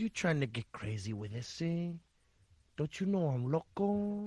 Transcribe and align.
you 0.00 0.08
trying 0.08 0.40
to 0.40 0.46
get 0.46 0.64
crazy 0.72 1.12
with 1.12 1.30
this 1.30 1.58
thing? 1.58 2.00
Don't 2.78 2.98
you 3.00 3.06
know 3.06 3.28
I'm 3.28 3.52
loco? 3.52 4.24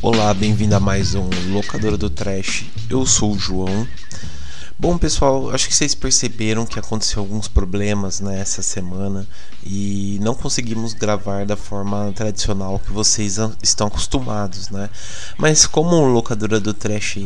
Olá, 0.00 0.32
bem-vindo 0.32 0.76
a 0.76 0.80
mais 0.80 1.16
um 1.16 1.28
Locadora 1.52 1.96
do 1.96 2.08
Trash. 2.08 2.66
Eu 2.88 3.04
sou 3.04 3.32
o 3.32 3.38
João. 3.38 3.88
Bom, 4.78 4.96
pessoal, 4.96 5.50
acho 5.50 5.66
que 5.66 5.74
vocês 5.74 5.94
perceberam 5.94 6.66
que 6.66 6.78
aconteceu 6.78 7.20
alguns 7.20 7.48
problemas 7.48 8.20
nessa 8.20 8.60
né, 8.60 8.62
semana 8.62 9.28
e 9.64 10.20
não 10.22 10.34
conseguimos 10.34 10.92
gravar 10.92 11.44
da 11.44 11.56
forma 11.56 12.12
tradicional 12.12 12.78
que 12.78 12.92
vocês 12.92 13.38
estão 13.60 13.88
acostumados, 13.88 14.68
né? 14.68 14.88
Mas 15.36 15.66
como 15.66 16.04
locadora 16.06 16.60
do 16.60 16.72
trash 16.72 17.16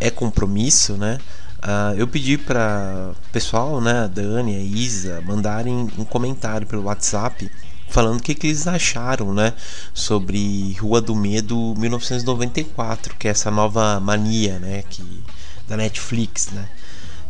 é 0.00 0.10
compromisso, 0.10 0.94
né? 0.94 1.18
Uh, 1.62 1.96
eu 1.96 2.06
pedi 2.06 2.36
para 2.36 3.12
pessoal, 3.32 3.80
né, 3.80 4.04
a 4.04 4.06
Dani, 4.06 4.54
a 4.54 4.60
Isa, 4.60 5.22
mandarem 5.22 5.74
um 5.96 6.04
comentário 6.04 6.66
pelo 6.66 6.82
WhatsApp 6.82 7.50
falando 7.88 8.18
o 8.18 8.22
que, 8.22 8.34
que 8.34 8.48
eles 8.48 8.66
acharam, 8.66 9.32
né, 9.32 9.54
sobre 9.94 10.76
Rua 10.78 11.00
do 11.00 11.14
Medo 11.14 11.74
1994, 11.78 13.14
que 13.16 13.28
é 13.28 13.30
essa 13.30 13.50
nova 13.50 13.98
mania, 13.98 14.58
né, 14.58 14.82
que 14.90 15.22
da 15.66 15.76
Netflix, 15.76 16.48
né? 16.50 16.68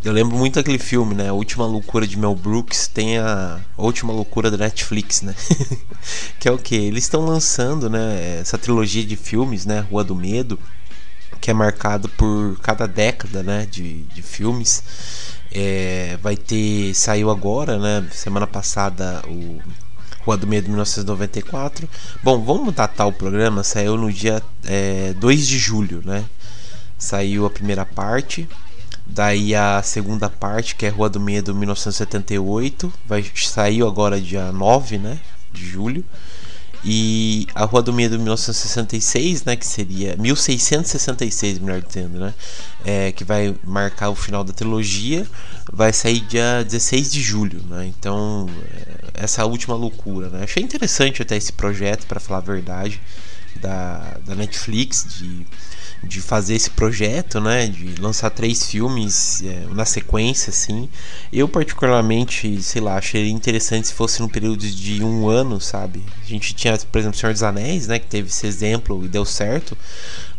Eu 0.04 0.12
lembro 0.12 0.37
muito 0.37 0.56
daquele 0.56 0.78
filme, 0.78 1.15
né? 1.15 1.30
A 1.30 1.32
Última 1.32 1.65
Loucura 1.65 2.06
de 2.06 2.18
Mel 2.18 2.35
Brooks 2.35 2.88
tem 2.88 3.16
a, 3.16 3.59
a 3.74 3.82
Última 3.82 4.12
Loucura 4.12 4.51
da 4.51 4.59
Netflix, 4.59 5.23
né? 5.23 5.35
que 6.38 6.46
é 6.46 6.52
o 6.52 6.59
que? 6.59 6.74
Eles 6.74 7.04
estão 7.04 7.24
lançando, 7.24 7.88
né? 7.88 8.38
Essa 8.38 8.59
trilogia 8.59 9.02
de 9.02 9.16
filmes, 9.16 9.65
né? 9.65 9.80
Rua 9.90 10.04
do 10.04 10.15
Medo, 10.15 10.59
que 11.40 11.51
é 11.51 11.54
marcado 11.54 12.09
por 12.10 12.59
cada 12.60 12.87
década, 12.87 13.43
né? 13.43 13.66
De, 13.71 14.02
de 14.04 14.23
filmes. 14.23 14.82
É, 15.52 16.18
vai 16.23 16.37
ter. 16.37 16.95
Saiu 16.95 17.30
agora, 17.30 17.79
né? 17.79 18.09
Semana 18.13 18.46
passada 18.46 19.23
o 19.26 19.60
Rua 20.24 20.37
do 20.37 20.46
Medo 20.46 20.68
1994. 20.68 21.88
Bom, 22.23 22.43
vamos 22.43 22.74
datar 22.74 23.07
o 23.07 23.13
programa. 23.13 23.63
Saiu 23.63 23.96
no 23.96 24.13
dia 24.13 24.43
é, 24.65 25.13
2 25.15 25.46
de 25.46 25.59
julho, 25.59 26.02
né? 26.04 26.24
Saiu 26.99 27.46
a 27.46 27.51
primeira 27.51 27.85
parte 27.85 28.48
Daí 29.07 29.54
a 29.54 29.82
segunda 29.82 30.30
parte, 30.30 30.74
que 30.74 30.87
é 30.87 30.88
Rua 30.88 31.09
do 31.10 31.21
Medo 31.21 31.54
1978, 31.54 32.93
vai 33.07 33.24
saiu 33.35 33.87
agora 33.87 34.21
dia 34.21 34.51
9, 34.51 34.98
né, 34.98 35.19
de 35.52 35.66
julho. 35.66 36.04
E 36.85 37.46
a 37.54 37.65
Rua 37.65 37.82
do 37.82 37.95
Medo 37.95 38.18
1966, 38.18 39.45
né, 39.45 39.57
que 39.57 39.66
seria 39.66 40.16
1666, 40.16 41.59
melhor 41.59 41.80
dizendo, 41.80 42.18
né, 42.21 42.35
é, 42.85 43.10
que 43.10 43.24
vai 43.24 43.57
marcar 43.65 44.10
o 44.10 44.15
final 44.15 44.45
da 44.45 44.52
trilogia, 44.52 45.26
vai 45.73 45.95
sair 45.95 46.21
dia 46.21 46.63
16 46.63 47.10
de 47.10 47.23
julho, 47.23 47.63
né? 47.71 47.87
Então, 47.87 48.46
é, 49.15 49.24
essa 49.24 49.46
última 49.46 49.74
loucura, 49.74 50.29
né? 50.29 50.45
Achei 50.45 50.63
interessante 50.63 51.23
até 51.23 51.37
esse 51.37 51.52
projeto, 51.52 52.07
para 52.07 52.21
falar 52.21 52.38
a 52.38 52.43
verdade, 52.43 53.01
da, 53.60 54.19
da 54.26 54.35
Netflix 54.35 55.07
de 55.19 55.46
de 56.07 56.21
fazer 56.21 56.55
esse 56.55 56.71
projeto, 56.71 57.41
né, 57.41 57.66
de 57.66 58.01
lançar 58.01 58.30
três 58.30 58.65
filmes 58.66 59.43
é, 59.43 59.66
na 59.73 59.85
sequência, 59.85 60.51
assim. 60.51 60.88
Eu 61.33 61.49
particularmente, 61.49 62.63
sei 62.63 62.80
lá, 62.80 62.97
achei 62.97 63.29
interessante 63.30 63.88
se 63.88 63.95
fosse 63.95 64.21
no 64.21 64.28
período 64.28 64.66
de 64.66 65.03
um 65.03 65.28
ano, 65.28 65.60
sabe? 65.60 66.05
A 66.22 66.26
gente 66.26 66.54
tinha, 66.54 66.76
por 66.78 66.98
exemplo, 66.98 67.19
Senhor 67.19 67.32
dos 67.32 67.43
Anéis, 67.43 67.87
né, 67.87 67.98
que 67.98 68.06
teve 68.06 68.28
esse 68.28 68.47
exemplo 68.47 69.04
e 69.04 69.09
deu 69.09 69.25
certo. 69.25 69.76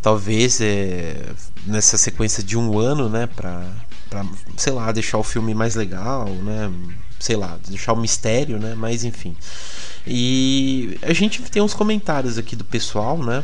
Talvez 0.02 0.62
é, 0.62 1.16
nessa 1.66 1.98
sequência 1.98 2.44
de 2.44 2.58
um 2.58 2.80
ano, 2.80 3.10
né, 3.10 3.28
para 3.28 3.66
sei 4.56 4.72
lá, 4.72 4.92
deixar 4.92 5.18
o 5.18 5.24
filme 5.24 5.54
mais 5.54 5.76
legal, 5.76 6.26
né, 6.30 6.72
sei 7.20 7.36
lá, 7.36 7.58
deixar 7.68 7.92
o 7.94 7.98
mistério, 7.98 8.58
né, 8.60 8.74
mas 8.76 9.04
enfim. 9.04 9.36
E 10.08 10.98
a 11.02 11.14
gente 11.14 11.42
tem 11.44 11.62
uns 11.62 11.74
comentários 11.74 12.38
aqui 12.38 12.56
do 12.56 12.64
pessoal, 12.64 13.18
né? 13.18 13.44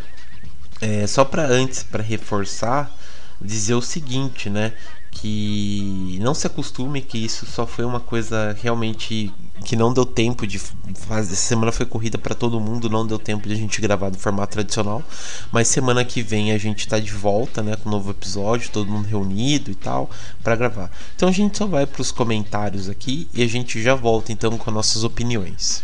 É, 0.81 1.05
só 1.05 1.23
para 1.23 1.45
antes, 1.45 1.83
para 1.83 2.01
reforçar, 2.01 2.91
dizer 3.39 3.75
o 3.75 3.81
seguinte, 3.81 4.49
né? 4.49 4.73
Que 5.11 6.17
não 6.21 6.33
se 6.33 6.47
acostume 6.47 7.01
que 7.01 7.17
isso 7.17 7.45
só 7.45 7.67
foi 7.67 7.85
uma 7.85 7.99
coisa 7.99 8.57
realmente 8.59 9.31
que 9.63 9.75
não 9.75 9.93
deu 9.93 10.05
tempo 10.05 10.47
de 10.47 10.57
fazer. 10.57 11.33
Essa 11.33 11.47
semana 11.47 11.71
foi 11.71 11.85
corrida 11.85 12.17
para 12.17 12.33
todo 12.33 12.59
mundo, 12.59 12.89
não 12.89 13.05
deu 13.05 13.19
tempo 13.19 13.47
de 13.47 13.53
a 13.53 13.57
gente 13.57 13.79
gravar 13.79 14.09
do 14.09 14.17
formato 14.17 14.53
tradicional. 14.53 15.03
Mas 15.51 15.67
semana 15.67 16.03
que 16.03 16.21
vem 16.21 16.51
a 16.51 16.57
gente 16.57 16.87
tá 16.87 16.97
de 16.97 17.11
volta, 17.11 17.61
né, 17.61 17.75
com 17.75 17.89
um 17.89 17.91
novo 17.91 18.09
episódio, 18.11 18.71
todo 18.71 18.91
mundo 18.91 19.07
reunido 19.07 19.69
e 19.69 19.75
tal, 19.75 20.09
para 20.41 20.55
gravar. 20.55 20.89
Então 21.15 21.29
a 21.29 21.31
gente 21.31 21.57
só 21.57 21.67
vai 21.67 21.85
para 21.85 22.01
os 22.01 22.11
comentários 22.11 22.89
aqui 22.89 23.27
e 23.33 23.43
a 23.43 23.47
gente 23.47 23.81
já 23.81 23.93
volta 23.93 24.31
então 24.31 24.57
com 24.57 24.71
nossas 24.71 25.03
opiniões. 25.03 25.83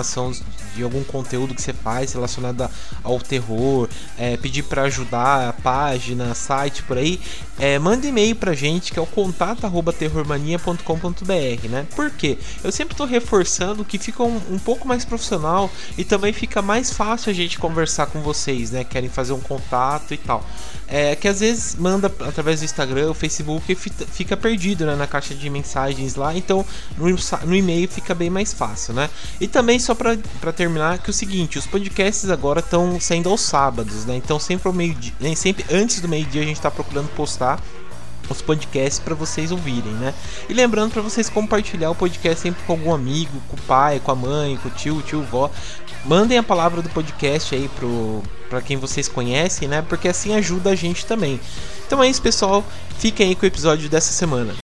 informação 0.00 0.32
de 0.74 0.82
algum 0.82 1.04
conteúdo 1.04 1.54
que 1.54 1.62
você 1.62 1.72
faz 1.72 2.12
relacionado 2.12 2.68
ao 3.02 3.18
terror, 3.18 3.88
é, 4.18 4.36
pedir 4.36 4.64
para 4.64 4.82
ajudar 4.82 5.48
a 5.48 5.52
página, 5.52 6.34
site 6.34 6.82
por 6.82 6.98
aí, 6.98 7.20
é, 7.58 7.78
manda 7.78 8.06
e-mail 8.06 8.36
pra 8.36 8.52
gente 8.54 8.92
que 8.92 8.98
é 8.98 9.02
o 9.02 9.06
contato@terrormania.com.br, 9.06 11.68
né? 11.68 11.86
Por 11.94 12.10
quê? 12.10 12.38
Eu 12.64 12.72
sempre 12.72 12.96
tô 12.96 13.04
reforçando 13.04 13.84
que 13.84 13.98
fica 13.98 14.22
um, 14.22 14.40
um, 14.50 14.58
pouco 14.58 14.88
mais 14.88 15.04
profissional 15.04 15.70
e 15.98 16.04
também 16.04 16.32
fica 16.32 16.62
mais 16.62 16.90
fácil 16.90 17.30
a 17.30 17.34
gente 17.34 17.58
conversar 17.58 18.06
com 18.06 18.22
vocês, 18.22 18.70
né? 18.70 18.84
Querem 18.84 19.10
fazer 19.10 19.32
um 19.32 19.40
contato 19.40 20.14
e 20.14 20.16
tal. 20.16 20.46
É 20.88 21.14
que 21.14 21.28
às 21.28 21.40
vezes 21.40 21.76
manda 21.76 22.06
através 22.20 22.60
do 22.60 22.64
Instagram, 22.64 23.10
o 23.10 23.14
Facebook 23.14 23.74
fica 23.74 24.36
perdido 24.36 24.86
né, 24.86 24.96
na 24.96 25.06
caixa 25.06 25.34
de 25.34 25.48
mensagens 25.48 26.16
lá, 26.16 26.36
então 26.36 26.66
no, 26.96 27.06
no 27.46 27.54
e-mail 27.54 27.88
fica 27.88 28.12
bem 28.12 28.28
mais 28.28 28.52
fácil, 28.52 28.94
né? 28.94 29.08
E 29.40 29.46
também 29.46 29.78
só 29.78 29.94
para 29.94 30.16
terminar 30.60 30.98
que 30.98 31.08
é 31.08 31.10
o 31.10 31.14
seguinte, 31.14 31.58
os 31.58 31.66
podcasts 31.66 32.28
agora 32.28 32.60
estão 32.60 33.00
saindo 33.00 33.30
aos 33.30 33.40
sábados, 33.40 34.04
né? 34.04 34.16
Então 34.16 34.38
sempre 34.38 34.68
ao 34.68 34.74
meio 34.74 34.94
dia, 34.94 35.14
sempre 35.34 35.64
antes 35.70 36.02
do 36.02 36.08
meio-dia 36.08 36.42
a 36.42 36.44
gente 36.44 36.58
está 36.58 36.70
procurando 36.70 37.08
postar 37.14 37.58
os 38.28 38.42
podcasts 38.42 38.98
para 38.98 39.14
vocês 39.14 39.50
ouvirem, 39.50 39.92
né? 39.94 40.12
E 40.50 40.52
lembrando 40.52 40.92
para 40.92 41.00
vocês 41.00 41.30
compartilhar 41.30 41.90
o 41.90 41.94
podcast 41.94 42.42
sempre 42.42 42.62
com 42.64 42.74
algum 42.74 42.92
amigo, 42.92 43.40
com 43.48 43.56
o 43.56 43.60
pai, 43.62 44.00
com 44.00 44.10
a 44.10 44.14
mãe, 44.14 44.58
com 44.58 44.68
o 44.68 44.72
tio, 44.72 45.00
tio, 45.00 45.22
vó. 45.22 45.50
Mandem 46.04 46.36
a 46.36 46.42
palavra 46.42 46.82
do 46.82 46.90
podcast 46.90 47.54
aí 47.54 47.66
pro 47.70 48.22
para 48.50 48.60
quem 48.60 48.76
vocês 48.76 49.08
conhecem, 49.08 49.66
né? 49.66 49.80
Porque 49.80 50.08
assim 50.08 50.34
ajuda 50.34 50.70
a 50.70 50.74
gente 50.74 51.06
também. 51.06 51.40
Então 51.86 52.02
é 52.02 52.08
isso, 52.10 52.20
pessoal. 52.20 52.62
Fiquem 52.98 53.28
aí 53.28 53.34
com 53.34 53.44
o 53.44 53.46
episódio 53.46 53.88
dessa 53.88 54.12
semana. 54.12 54.69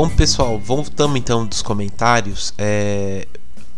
Bom, 0.00 0.08
pessoal, 0.08 0.58
voltamos 0.58 1.18
então 1.18 1.44
dos 1.44 1.60
comentários. 1.60 2.54
É, 2.56 3.28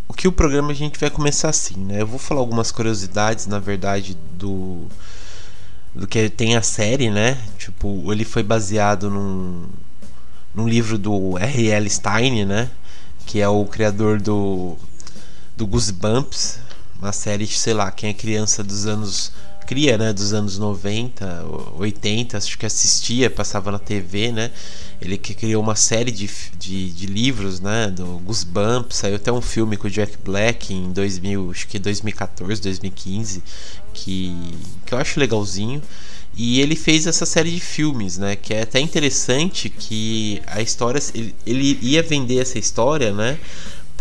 o 0.06 0.14
que 0.14 0.28
o 0.28 0.30
programa 0.30 0.70
a 0.70 0.74
gente 0.74 0.96
vai 0.96 1.10
começar 1.10 1.48
assim, 1.48 1.76
né? 1.76 2.00
Eu 2.00 2.06
vou 2.06 2.16
falar 2.16 2.38
algumas 2.38 2.70
curiosidades, 2.70 3.48
na 3.48 3.58
verdade, 3.58 4.16
do 4.38 4.86
do 5.92 6.06
que 6.06 6.30
tem 6.30 6.54
a 6.54 6.62
série, 6.62 7.10
né? 7.10 7.36
Tipo, 7.58 8.12
ele 8.12 8.24
foi 8.24 8.44
baseado 8.44 9.10
num 9.10 9.64
num 10.54 10.68
livro 10.68 10.96
do 10.96 11.36
R.L. 11.38 11.90
Stein, 11.90 12.44
né? 12.44 12.70
Que 13.26 13.40
é 13.40 13.48
o 13.48 13.64
criador 13.64 14.20
do 14.22 14.76
do 15.56 15.66
Goosebumps, 15.66 16.60
uma 17.00 17.10
série, 17.12 17.48
sei 17.48 17.74
lá, 17.74 17.90
quem 17.90 18.10
é 18.10 18.14
criança 18.14 18.62
dos 18.62 18.86
anos 18.86 19.32
cria, 19.66 19.98
né, 19.98 20.12
dos 20.12 20.32
anos 20.32 20.58
90, 20.58 21.44
80, 21.76 22.36
acho 22.36 22.58
que 22.58 22.66
assistia, 22.66 23.30
passava 23.30 23.70
na 23.70 23.78
TV, 23.78 24.32
né? 24.32 24.50
Ele 25.00 25.18
que 25.18 25.34
criou 25.34 25.62
uma 25.62 25.74
série 25.74 26.10
de, 26.10 26.30
de, 26.58 26.90
de, 26.92 27.06
livros, 27.06 27.60
né, 27.60 27.90
do 27.90 28.18
Goosebumps, 28.20 28.96
saiu 28.96 29.16
até 29.16 29.32
um 29.32 29.40
filme 29.40 29.76
com 29.76 29.88
o 29.88 29.90
Jack 29.90 30.16
Black 30.24 30.72
em 30.72 30.92
2000, 30.92 31.50
acho 31.50 31.66
que 31.66 31.78
2014, 31.78 32.62
2015, 32.62 33.42
que, 33.92 34.36
que 34.86 34.94
eu 34.94 34.98
acho 34.98 35.18
legalzinho. 35.18 35.82
E 36.34 36.60
ele 36.60 36.74
fez 36.74 37.06
essa 37.06 37.26
série 37.26 37.50
de 37.50 37.60
filmes, 37.60 38.16
né? 38.16 38.36
Que 38.36 38.54
é 38.54 38.62
até 38.62 38.80
interessante 38.80 39.68
que 39.68 40.40
a 40.46 40.62
história. 40.62 41.00
Ele, 41.14 41.34
ele 41.44 41.78
ia 41.82 42.02
vender 42.02 42.38
essa 42.38 42.58
história, 42.58 43.12
né? 43.12 43.38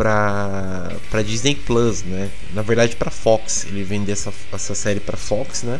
Para 0.02 0.96
para 1.12 1.22
Disney 1.22 1.54
Plus, 1.54 2.02
né? 2.02 2.32
Na 2.56 2.64
verdade 2.64 2.96
para 2.96 3.12
Fox, 3.12 3.68
ele 3.70 3.84
vendeu 3.84 4.14
essa, 4.14 4.34
essa 4.52 4.74
série 4.74 5.00
para 5.00 5.16
Fox, 5.16 5.62
né? 5.62 5.80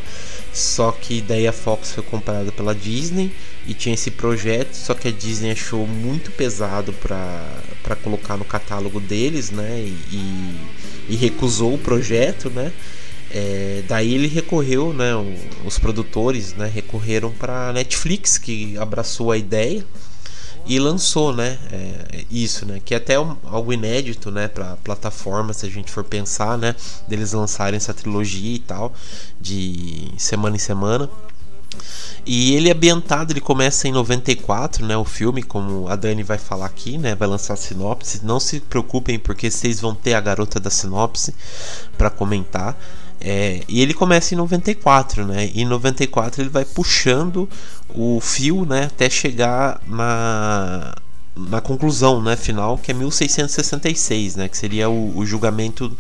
Só 0.54 0.92
que 0.92 1.22
daí 1.22 1.48
a 1.48 1.52
Fox 1.52 1.94
foi 1.94 2.04
comprada 2.04 2.52
pela 2.52 2.76
Disney 2.76 3.32
e 3.66 3.74
tinha 3.74 3.96
esse 3.96 4.12
projeto, 4.12 4.76
só 4.76 4.94
que 4.94 5.08
a 5.08 5.12
Disney 5.12 5.52
achou 5.52 5.88
muito 5.88 6.30
pesado 6.30 6.94
para 6.94 7.96
colocar 8.04 8.38
no 8.38 8.46
catálogo 8.46 9.00
deles, 9.00 9.50
né? 9.50 9.80
E, 10.12 10.56
e 11.10 11.16
recusou 11.16 11.74
o 11.74 11.80
projeto, 11.80 12.52
né? 12.52 12.72
É, 13.32 13.82
daí 13.88 14.14
ele 14.14 14.28
recorreu, 14.28 14.94
né? 14.94 15.14
Os 15.66 15.80
produtores, 15.80 16.54
né? 16.54 16.72
Recorreram 16.72 17.32
para 17.32 17.74
Netflix 17.74 18.38
que 18.38 18.78
abraçou 18.78 19.32
a 19.32 19.38
ideia 19.38 19.84
e 20.66 20.80
lançou, 20.80 21.34
né, 21.34 21.58
é, 21.72 22.26
isso, 22.30 22.66
né, 22.66 22.82
que 22.84 22.94
é 22.94 22.98
até 22.98 23.20
um, 23.20 23.36
algo 23.46 23.74
inédito, 23.74 24.32
né, 24.32 24.48
para 24.48 24.78
plataforma, 24.78 25.54
se 25.54 25.66
a 25.66 25.70
gente 25.70 25.92
for 25.92 26.04
pensar, 26.04 26.58
né, 26.58 26.76
deles 27.08 27.34
lançarem 27.34 27.78
essa 27.78 27.94
trilogia 27.94 28.56
e 28.56 28.60
tal, 28.60 28.94
de 29.40 30.12
semana 30.18 30.56
em 30.56 30.60
semana. 30.60 31.10
E 32.26 32.54
ele 32.54 32.70
é 32.70 32.74
ambientado, 32.74 33.34
ele 33.34 33.42
começa 33.42 33.88
em 33.88 33.92
94, 33.92 34.86
né, 34.86 34.96
o 34.96 35.06
filme, 35.06 35.42
como 35.42 35.88
a 35.88 35.96
Dani 35.96 36.22
vai 36.22 36.38
falar 36.38 36.68
aqui, 36.68 36.98
né, 36.98 37.16
vai 37.16 37.28
lançar 37.28 37.54
a 37.54 37.58
sinopse. 37.58 38.24
Não 38.24 38.40
se 38.40 38.60
preocupem 38.60 39.18
porque 39.18 39.50
vocês 39.50 39.80
vão 39.82 39.96
ter 39.96 40.14
a 40.14 40.22
garota 40.22 40.60
da 40.60 40.70
sinopse 40.70 41.34
para 41.98 42.10
comentar. 42.10 42.78
É, 43.24 43.62
e 43.68 43.82
ele 43.82 43.94
começa 43.94 44.34
em 44.34 44.38
94, 44.38 45.26
né? 45.26 45.50
E 45.54 45.62
em 45.62 45.66
94 45.66 46.42
ele 46.42 46.50
vai 46.50 46.66
puxando 46.66 47.48
o 47.90 48.20
fio, 48.20 48.66
né, 48.66 48.86
até 48.86 49.10
chegar 49.10 49.80
na 49.88 50.96
na 51.36 51.62
conclusão 51.62 52.22
né, 52.22 52.36
final, 52.36 52.78
que 52.78 52.92
é 52.92 52.94
1666, 52.94 54.36
né, 54.36 54.50
que 54.50 54.58
seria 54.58 54.90
o, 54.90 55.18
o, 55.18 55.26
julgamento 55.26 55.96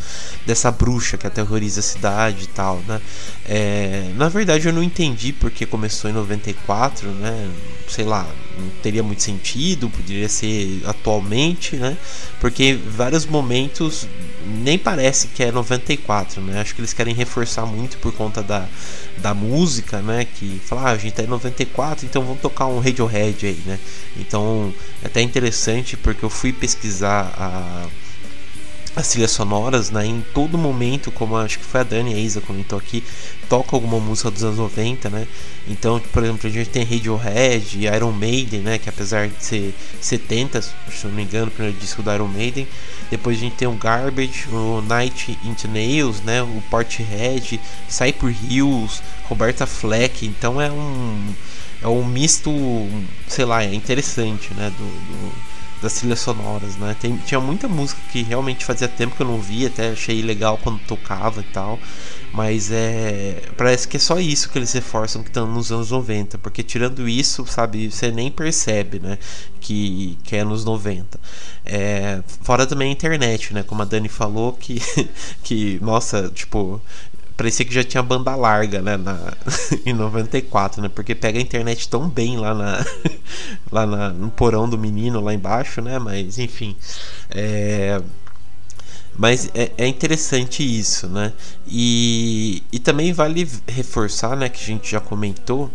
dessa 0.45 0.69
bruxa 0.69 1.17
que 1.17 1.25
aterroriza 1.25 1.79
a 1.79 1.83
cidade 1.83 2.43
e 2.43 2.47
tal. 2.47 2.81
Né. 2.87 3.01
É, 3.47 4.11
na 4.15 4.27
verdade, 4.27 4.67
eu 4.67 4.73
não 4.73 4.83
entendi 4.83 5.31
porque 5.31 5.65
começou 5.65 6.09
em 6.09 6.13
94, 6.13 7.09
né, 7.11 7.49
sei 7.87 8.05
lá, 8.05 8.27
não 8.59 8.69
teria 8.83 9.01
muito 9.01 9.23
sentido, 9.23 9.89
poderia 9.89 10.27
ser 10.27 10.81
atualmente, 10.85 11.77
né, 11.77 11.97
porque 12.39 12.73
vários 12.73 13.25
momentos 13.25 14.07
nem 14.63 14.77
parece 14.77 15.27
que 15.27 15.43
é 15.43 15.51
94, 15.51 16.41
né, 16.41 16.59
acho 16.59 16.75
que 16.75 16.81
eles 16.81 16.93
querem 16.93 17.13
reforçar 17.13 17.65
muito 17.65 17.97
por 17.99 18.11
conta 18.11 18.43
da, 18.43 18.67
da 19.19 19.33
música, 19.33 20.01
né, 20.01 20.25
que 20.25 20.59
fala, 20.65 20.89
ah, 20.89 20.91
a 20.91 20.97
gente 20.97 21.13
tá 21.13 21.23
em 21.23 21.27
94, 21.27 22.05
então 22.05 22.23
vamos 22.23 22.41
tocar 22.41 22.65
um 22.65 22.79
Radiohead 22.79 23.45
aí, 23.45 23.61
né, 23.65 23.79
então 24.17 24.73
até 25.03 25.21
até 25.21 25.21
interessante 25.21 25.95
porque 25.95 26.25
eu 26.25 26.29
fui 26.29 26.51
pesquisar 26.51 27.33
a, 27.37 27.85
as 28.95 29.09
trilhas 29.09 29.31
sonoras, 29.31 29.89
né? 29.89 30.05
Em 30.05 30.21
todo 30.33 30.57
momento, 30.57 31.11
como 31.11 31.37
acho 31.37 31.59
que 31.59 31.65
foi 31.65 31.81
a 31.81 31.83
Dani 31.83 32.11
e 32.11 32.15
a 32.15 32.19
Isa 32.19 32.41
comentou 32.41 32.77
aqui, 32.77 33.03
toca 33.47 33.75
alguma 33.75 33.99
música 33.99 34.29
dos 34.29 34.43
anos 34.43 34.57
90, 34.57 35.09
né? 35.09 35.27
Então, 35.67 35.99
por 36.11 36.23
exemplo, 36.23 36.47
a 36.47 36.51
gente 36.51 36.69
tem 36.69 36.83
Radiohead, 36.83 37.85
Iron 37.85 38.11
Maiden, 38.11 38.61
né? 38.61 38.77
Que 38.77 38.89
apesar 38.89 39.27
de 39.29 39.43
ser 39.43 39.73
70, 40.01 40.61
se 40.61 40.73
não 41.05 41.11
me 41.11 41.23
engano, 41.23 41.47
o 41.47 41.51
primeiro 41.51 41.77
disco 41.79 42.03
do 42.03 42.13
Iron 42.13 42.27
Maiden. 42.27 42.67
Depois 43.09 43.37
a 43.37 43.41
gente 43.41 43.55
tem 43.55 43.67
o 43.67 43.73
Garbage, 43.73 44.47
o 44.51 44.81
Night 44.81 45.37
into 45.43 45.67
Nails, 45.67 46.21
né? 46.21 46.41
O 46.41 46.61
Portishead, 46.69 47.59
Cypress 47.89 48.37
Hills, 48.49 49.01
Roberta 49.23 49.65
Fleck. 49.65 50.25
Então 50.25 50.61
é 50.61 50.71
um 50.71 51.33
é 51.81 51.87
um 51.87 52.05
misto, 52.05 52.51
sei 53.27 53.43
lá, 53.43 53.63
é 53.63 53.73
interessante, 53.73 54.53
né? 54.53 54.71
Do, 54.77 54.83
do 54.83 55.50
das 55.81 55.93
trilhas 55.93 56.19
sonoras, 56.19 56.77
né? 56.77 56.95
Tem, 56.99 57.17
tinha 57.17 57.39
muita 57.39 57.67
música 57.67 57.99
que 58.11 58.21
realmente 58.21 58.63
fazia 58.63 58.87
tempo 58.87 59.15
que 59.15 59.21
eu 59.21 59.27
não 59.27 59.41
via, 59.41 59.67
até 59.67 59.89
achei 59.89 60.21
legal 60.21 60.59
quando 60.61 60.79
tocava 60.81 61.41
e 61.41 61.45
tal. 61.45 61.79
Mas 62.33 62.71
é. 62.71 63.41
Parece 63.57 63.87
que 63.87 63.97
é 63.97 63.99
só 63.99 64.19
isso 64.19 64.49
que 64.49 64.57
eles 64.57 64.71
reforçam 64.71 65.21
que 65.21 65.29
estão 65.29 65.45
nos 65.47 65.71
anos 65.71 65.91
90. 65.91 66.37
Porque 66.37 66.63
tirando 66.63 67.09
isso, 67.09 67.45
sabe, 67.45 67.91
você 67.91 68.11
nem 68.11 68.31
percebe, 68.31 68.99
né? 68.99 69.17
Que, 69.59 70.17
que 70.23 70.35
é 70.35 70.43
nos 70.43 70.63
90. 70.63 71.19
É, 71.65 72.21
fora 72.41 72.65
também 72.65 72.89
a 72.89 72.91
internet, 72.91 73.53
né? 73.53 73.63
Como 73.63 73.81
a 73.81 73.85
Dani 73.85 74.07
falou, 74.07 74.53
que, 74.53 74.81
que 75.43 75.79
nossa, 75.81 76.29
tipo, 76.33 76.81
parecia 77.41 77.65
que 77.65 77.73
já 77.73 77.83
tinha 77.83 78.03
banda 78.03 78.35
larga, 78.35 78.83
né, 78.83 78.95
na, 78.97 79.33
em 79.83 79.93
94, 79.93 80.79
né, 80.79 80.89
porque 80.93 81.15
pega 81.15 81.39
a 81.39 81.41
internet 81.41 81.89
tão 81.89 82.07
bem 82.07 82.37
lá, 82.37 82.53
na, 82.53 82.85
lá 83.71 83.83
na, 83.83 84.09
no 84.09 84.29
porão 84.29 84.69
do 84.69 84.77
menino, 84.77 85.19
lá 85.19 85.33
embaixo, 85.33 85.81
né, 85.81 85.97
mas 85.97 86.37
enfim, 86.37 86.75
é, 87.31 87.99
mas 89.17 89.49
é, 89.55 89.71
é, 89.75 89.87
interessante 89.87 90.61
isso, 90.61 91.07
né, 91.07 91.33
e, 91.65 92.61
e 92.71 92.77
também 92.77 93.11
vale 93.11 93.49
reforçar, 93.67 94.37
né, 94.37 94.47
que 94.47 94.61
a 94.61 94.65
gente 94.67 94.91
já 94.91 94.99
comentou, 94.99 95.71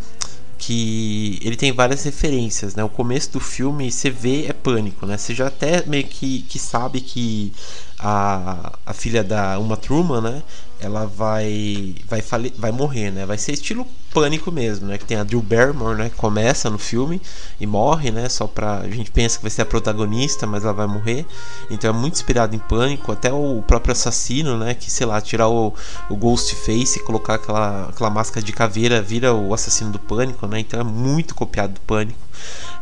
que 0.58 1.38
ele 1.42 1.54
tem 1.54 1.70
várias 1.70 2.02
referências, 2.04 2.74
né? 2.74 2.82
O 2.82 2.88
começo 2.88 3.30
do 3.32 3.40
filme 3.40 3.92
você 3.92 4.08
vê 4.08 4.46
é 4.46 4.54
pânico, 4.54 5.04
né? 5.04 5.18
Você 5.18 5.34
já 5.34 5.48
até 5.48 5.84
meio 5.84 6.04
que, 6.04 6.42
que 6.48 6.58
sabe 6.58 7.02
que 7.02 7.52
a, 7.98 8.72
a 8.86 8.94
filha 8.94 9.22
da 9.22 9.58
Uma 9.58 9.76
Truman, 9.76 10.22
né? 10.22 10.42
Ela 10.80 11.06
vai 11.06 11.94
vai 12.08 12.20
fale, 12.20 12.52
vai 12.58 12.70
morrer, 12.70 13.10
né? 13.10 13.26
Vai 13.26 13.38
ser 13.38 13.52
estilo 13.52 13.86
pânico 14.12 14.50
mesmo, 14.50 14.86
né? 14.86 14.98
Que 14.98 15.04
tem 15.04 15.16
a 15.16 15.24
Drew 15.24 15.42
Barrymore, 15.42 15.96
né? 15.96 16.08
Que 16.10 16.16
começa 16.16 16.70
no 16.70 16.78
filme 16.78 17.20
e 17.60 17.66
morre, 17.66 18.10
né? 18.10 18.28
Só 18.28 18.46
pra 18.46 18.78
a 18.78 18.88
gente 18.88 19.10
pensa 19.10 19.36
que 19.36 19.42
vai 19.42 19.50
ser 19.50 19.62
a 19.62 19.66
protagonista, 19.66 20.46
mas 20.46 20.64
ela 20.64 20.72
vai 20.72 20.86
morrer. 20.86 21.26
Então 21.70 21.90
é 21.90 21.92
muito 21.92 22.14
inspirado 22.14 22.54
em 22.54 22.58
pânico, 22.58 23.12
até 23.12 23.32
o 23.32 23.62
próprio 23.66 23.92
assassino, 23.92 24.56
né? 24.58 24.74
Que 24.74 24.90
sei 24.90 25.06
lá 25.06 25.20
tirar 25.20 25.48
o, 25.48 25.74
o 26.08 26.16
Ghost 26.16 26.54
Face 26.54 26.98
e 26.98 27.02
colocar 27.02 27.34
aquela 27.34 27.88
aquela 27.88 28.10
máscara 28.10 28.44
de 28.44 28.52
caveira 28.52 29.02
vira 29.02 29.34
o 29.34 29.52
assassino 29.54 29.90
do 29.90 29.98
pânico, 29.98 30.46
né? 30.46 30.60
Então 30.60 30.80
é 30.80 30.84
muito 30.84 31.34
copiado 31.34 31.74
do 31.74 31.80
pânico. 31.80 32.26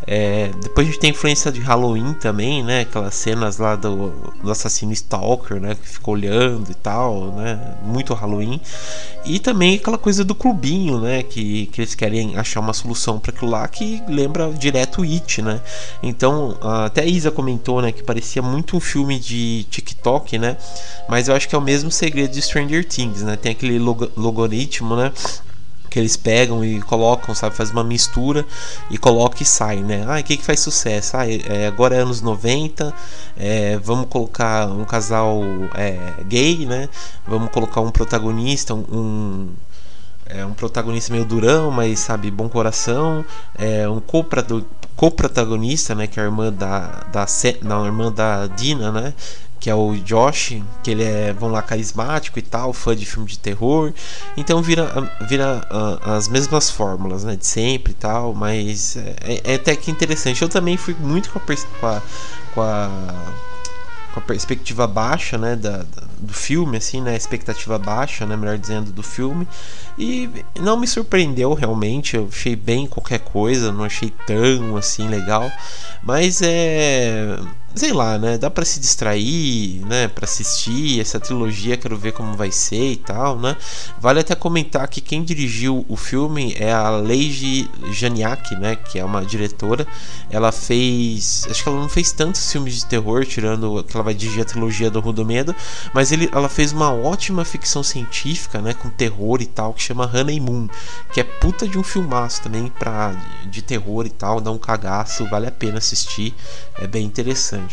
É, 0.07 0.51
depois 0.63 0.87
a 0.87 0.91
gente 0.91 1.01
tem 1.01 1.11
a 1.11 1.13
influência 1.13 1.51
de 1.51 1.61
Halloween 1.61 2.13
também, 2.15 2.63
né? 2.63 2.83
Aquelas 2.83 3.15
cenas 3.15 3.59
lá 3.59 3.75
do, 3.75 4.11
do 4.43 4.51
assassino 4.51 4.93
Stalker, 4.93 5.61
né? 5.61 5.75
Que 5.75 5.89
ficou 5.89 6.15
olhando 6.15 6.71
e 6.71 6.75
tal, 6.75 7.33
né? 7.33 7.77
Muito 7.95 8.13
Halloween. 8.13 8.61
E 9.25 9.39
também 9.39 9.77
aquela 9.77 9.97
coisa 9.97 10.25
do 10.25 10.35
clubinho, 10.35 11.01
né? 11.01 11.23
Que, 11.23 11.67
que 11.67 11.81
eles 11.81 11.95
querem 11.95 12.37
achar 12.37 12.59
uma 12.59 12.73
solução 12.73 13.21
para 13.21 13.31
aquilo 13.31 13.53
lá 13.53 13.67
que 13.69 14.03
lembra 14.09 14.53
direto 14.53 15.03
It, 15.03 15.41
né? 15.41 15.61
Então, 16.03 16.59
até 16.61 17.03
a 17.03 17.07
Isa 17.07 17.31
comentou, 17.31 17.81
né? 17.81 17.93
Que 17.93 18.03
parecia 18.03 18.43
muito 18.43 18.77
um 18.77 18.81
filme 18.81 19.19
de 19.19 19.65
TikTok, 19.71 20.37
né? 20.39 20.57
Mas 21.09 21.29
eu 21.29 21.37
acho 21.37 21.49
que 21.49 21.55
é 21.55 21.59
o 21.59 21.63
mesmo 21.63 21.91
segredo 21.91 22.33
de 22.33 22.43
Stranger 22.43 22.85
Things, 22.85 23.23
né? 23.23 23.37
Tem 23.37 23.53
aquele 23.53 23.79
log 23.79 24.11
logaritmo, 24.17 24.97
né? 24.97 25.13
Que 25.95 26.01
eles 26.01 26.17
pegam 26.17 26.65
e 26.65 26.83
colocam, 26.83 27.33
sabe, 27.37 27.55
faz 27.55 27.71
uma 27.71 27.85
mistura 27.85 28.45
e 28.91 28.99
coloca 28.99 29.41
e 29.41 29.47
sai, 29.47 29.77
né? 29.77 30.05
Ah, 30.09 30.19
o 30.19 30.25
que 30.25 30.37
que 30.37 30.43
faz 30.43 30.59
sucesso? 30.59 31.17
Ah, 31.17 31.25
é, 31.25 31.69
agora 31.69 31.95
é 31.95 32.01
anos 32.01 32.21
90, 32.21 32.93
é, 33.37 33.79
vamos 33.79 34.09
colocar 34.09 34.67
um 34.67 34.85
casal 34.85 35.41
é, 35.77 35.97
gay, 36.25 36.67
né? 36.67 36.89
Vamos 37.29 37.49
colocar 37.53 37.81
um 37.81 37.93
protagonista, 37.93 38.75
um, 38.75 39.51
é, 40.27 40.45
um 40.45 40.53
protagonista 40.53 41.13
meio 41.13 41.25
durão, 41.25 41.71
mas 41.71 42.01
sabe, 42.01 42.29
bom 42.29 42.49
coração, 42.49 43.25
é 43.57 43.89
um 43.89 44.03
co-protagonista, 44.97 45.95
né, 45.95 46.09
que 46.09 46.19
é 46.19 46.25
a 46.25 46.27
irmã 46.27 46.53
da, 46.53 47.05
da, 47.13 47.25
não, 47.63 47.85
a 47.85 47.87
irmã 47.87 48.11
da 48.11 48.49
Dina, 48.49 48.91
né, 48.91 49.15
que 49.65 49.71
é 49.71 49.75
o 49.75 49.95
Josh, 49.95 50.61
que 50.83 50.91
ele 50.91 51.03
é, 51.03 51.33
vamos 51.33 51.55
lá, 51.55 51.63
carismático 51.63 52.39
e 52.39 52.43
tal, 52.43 52.75
fã 52.75 52.95
de 52.95 53.07
filme 53.07 53.27
de 53.27 53.39
terror. 53.39 53.95
Então 54.37 54.61
vira, 54.61 54.93
vira 55.27 55.67
uh, 55.73 56.11
as 56.11 56.29
mesmas 56.29 56.69
fórmulas, 56.69 57.25
né, 57.25 57.35
de 57.35 57.47
sempre 57.47 57.93
e 57.93 57.95
tal, 57.95 58.35
mas 58.35 58.95
é, 58.99 59.41
é, 59.43 59.55
até 59.55 59.75
que 59.75 59.91
interessante. 59.91 60.43
Eu 60.43 60.51
também 60.51 60.77
fui 60.77 60.95
muito 61.01 61.31
com 61.31 61.39
a, 61.39 61.43
com 61.81 61.87
a, 61.87 62.03
com 62.55 62.61
a 62.61 62.91
com 64.13 64.21
a 64.21 64.23
perspectiva 64.23 64.87
baixa, 64.87 65.37
né, 65.37 65.57
da, 65.57 65.79
da, 65.79 66.03
do 66.19 66.33
filme, 66.33 66.77
assim, 66.77 67.01
né, 67.01 67.17
expectativa 67.17 67.77
baixa, 67.79 68.25
né, 68.25 68.37
melhor 68.37 68.57
dizendo, 68.57 68.93
do 68.93 69.03
filme, 69.03 69.49
e 69.99 70.31
não 70.61 70.79
me 70.79 70.87
surpreendeu 70.87 71.53
realmente, 71.53 72.15
eu 72.15 72.29
achei 72.31 72.55
bem 72.55 72.87
qualquer 72.87 73.19
coisa, 73.19 73.73
não 73.73 73.83
achei 73.83 74.13
tão, 74.25 74.77
assim, 74.77 75.09
legal, 75.09 75.51
mas 76.05 76.41
é 76.43 77.39
sei 77.75 77.93
lá, 77.93 78.17
né? 78.19 78.39
Dá 78.39 78.49
para 78.49 78.65
se 78.65 78.79
distrair, 78.79 79.85
né? 79.87 80.07
Para 80.09 80.25
assistir 80.25 81.01
essa 81.01 81.19
trilogia, 81.19 81.77
quero 81.77 81.97
ver 81.97 82.13
como 82.13 82.37
vai 82.37 82.53
ser 82.53 82.93
e 82.93 82.97
tal, 82.97 83.39
né? 83.39 83.57
Vale 83.99 84.21
até 84.21 84.35
comentar 84.35 84.87
que 84.89 85.01
quem 85.01 85.25
dirigiu 85.25 85.85
o 85.89 85.97
filme 85.97 86.55
é 86.57 86.73
a 86.73 86.91
Leiji 86.91 87.69
Janiak, 87.91 88.55
né? 88.57 88.77
Que 88.77 88.99
é 88.99 89.05
uma 89.05 89.25
diretora. 89.25 89.87
Ela 90.31 90.53
fez, 90.53 91.47
acho 91.51 91.63
que 91.63 91.69
ela 91.69 91.81
não 91.81 91.89
fez 91.89 92.13
tantos 92.13 92.51
filmes 92.51 92.75
de 92.75 92.87
terror, 92.87 93.25
tirando 93.25 93.83
que 93.85 93.97
ela 93.97 94.05
vai 94.05 94.15
dirigir 94.15 94.43
a 94.43 94.45
trilogia 94.45 94.91
do 94.91 95.01
Rudo 95.01 95.25
Medo, 95.25 95.55
mas 95.93 96.13
ele, 96.13 96.29
ela 96.33 96.49
fez 96.49 96.73
uma 96.73 96.93
ótima 96.93 97.45
ficção 97.45 97.83
científica, 97.83 98.61
né? 98.61 98.75
Com 98.75 98.89
terror 98.89 99.43
e 99.43 99.47
tal, 99.47 99.75
que 99.75 99.83
chama 99.83 100.11
Honey 100.13 100.39
Moon, 100.39 100.69
que 101.13 101.21
é 101.21 101.25
puta 101.25 101.67
de 101.67 101.77
um 101.77 101.83
filmaço 101.83 102.43
também 102.43 102.69
para 102.79 103.15
de 103.47 103.63
terror 103.63 104.07
e 104.07 104.11
tal, 104.11 104.41
dá 104.41 104.51
um 104.51 104.59
cagaço, 104.59 105.29
vale 105.29 105.47
a 105.47 105.51
pena 105.51 105.79
assistir, 105.79 106.35
é 106.79 106.87
bem 106.87 107.05
interessante. 107.05 107.64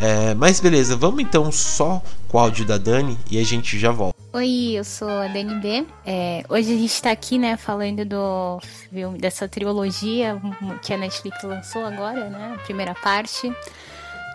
É, 0.00 0.34
mas 0.34 0.60
beleza, 0.60 0.96
vamos 0.96 1.20
então 1.20 1.50
só 1.50 2.02
com 2.28 2.38
o 2.38 2.40
áudio 2.40 2.64
da 2.64 2.78
Dani 2.78 3.18
e 3.30 3.38
a 3.38 3.44
gente 3.44 3.78
já 3.78 3.90
volta. 3.90 4.16
Oi, 4.32 4.74
eu 4.74 4.84
sou 4.84 5.08
a 5.08 5.26
Dani 5.26 5.54
B. 5.54 5.86
É, 6.06 6.44
hoje 6.48 6.72
a 6.72 6.76
gente 6.76 6.92
está 6.92 7.10
aqui, 7.10 7.38
né, 7.38 7.56
falando 7.56 8.04
do 8.04 8.60
filme, 8.90 9.18
dessa 9.18 9.48
trilogia 9.48 10.40
que 10.82 10.92
a 10.92 10.98
Netflix 10.98 11.42
lançou 11.42 11.84
agora, 11.84 12.28
né, 12.28 12.54
a 12.54 12.58
primeira 12.62 12.94
parte. 12.94 13.52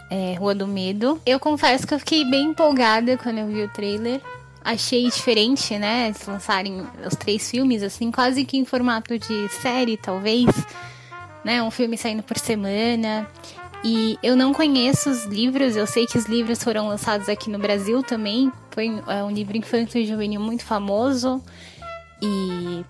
É, 0.09 0.35
Rua 0.35 0.53
do 0.53 0.67
Medo. 0.67 1.21
Eu 1.25 1.39
confesso 1.39 1.87
que 1.87 1.93
eu 1.93 1.99
fiquei 1.99 2.25
bem 2.25 2.49
empolgada 2.49 3.17
quando 3.17 3.39
eu 3.39 3.47
vi 3.47 3.63
o 3.63 3.69
trailer. 3.69 4.21
Achei 4.63 5.05
diferente, 5.05 5.77
né? 5.77 6.07
Eles 6.07 6.25
lançarem 6.25 6.85
os 7.05 7.15
três 7.15 7.49
filmes, 7.49 7.83
assim, 7.83 8.11
quase 8.11 8.45
que 8.45 8.57
em 8.57 8.63
formato 8.63 9.17
de 9.17 9.49
série, 9.49 9.97
talvez. 9.97 10.49
Né? 11.43 11.61
Um 11.61 11.71
filme 11.71 11.97
saindo 11.97 12.23
por 12.23 12.37
semana. 12.37 13.27
E 13.83 14.17
eu 14.23 14.35
não 14.35 14.53
conheço 14.53 15.09
os 15.09 15.25
livros, 15.25 15.75
eu 15.75 15.85
sei 15.85 16.05
que 16.05 16.17
os 16.17 16.25
livros 16.25 16.63
foram 16.63 16.87
lançados 16.87 17.27
aqui 17.27 17.49
no 17.49 17.59
Brasil 17.59 18.01
também. 18.01 18.51
Foi 18.71 18.87
é 19.07 19.23
um 19.23 19.29
livro 19.29 19.57
infantil 19.57 20.01
e 20.01 20.05
juvenil 20.05 20.39
muito 20.39 20.63
famoso. 20.63 21.43
E. 22.21 22.85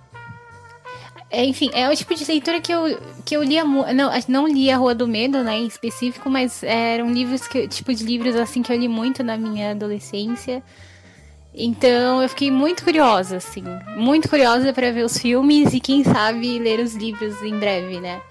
É, 1.31 1.43
enfim, 1.43 1.71
é 1.73 1.89
o 1.89 1.95
tipo 1.95 2.13
de 2.13 2.23
leitura 2.25 2.61
que 2.61 2.71
eu, 2.71 2.99
que 3.25 3.35
eu 3.35 3.41
lia. 3.41 3.63
Não, 3.63 4.11
não 4.27 4.47
li 4.47 4.69
A 4.69 4.77
Rua 4.77 4.93
do 4.93 5.07
Medo, 5.07 5.43
né, 5.43 5.57
em 5.57 5.65
específico, 5.65 6.29
mas 6.29 6.61
eram 6.61 7.11
livros 7.11 7.47
que. 7.47 7.67
Tipo 7.67 7.91
de 7.91 8.03
livros 8.03 8.35
assim 8.35 8.61
que 8.61 8.71
eu 8.71 8.77
li 8.77 8.87
muito 8.87 9.23
na 9.23 9.35
minha 9.35 9.71
adolescência. 9.71 10.61
Então 11.55 12.21
eu 12.21 12.29
fiquei 12.29 12.51
muito 12.51 12.83
curiosa, 12.83 13.37
assim. 13.37 13.63
Muito 13.97 14.29
curiosa 14.29 14.71
para 14.71 14.91
ver 14.91 15.03
os 15.03 15.17
filmes 15.17 15.73
e 15.73 15.79
quem 15.79 16.03
sabe 16.03 16.59
ler 16.59 16.79
os 16.79 16.93
livros 16.93 17.41
em 17.41 17.57
breve, 17.57 17.99
né? 17.99 18.21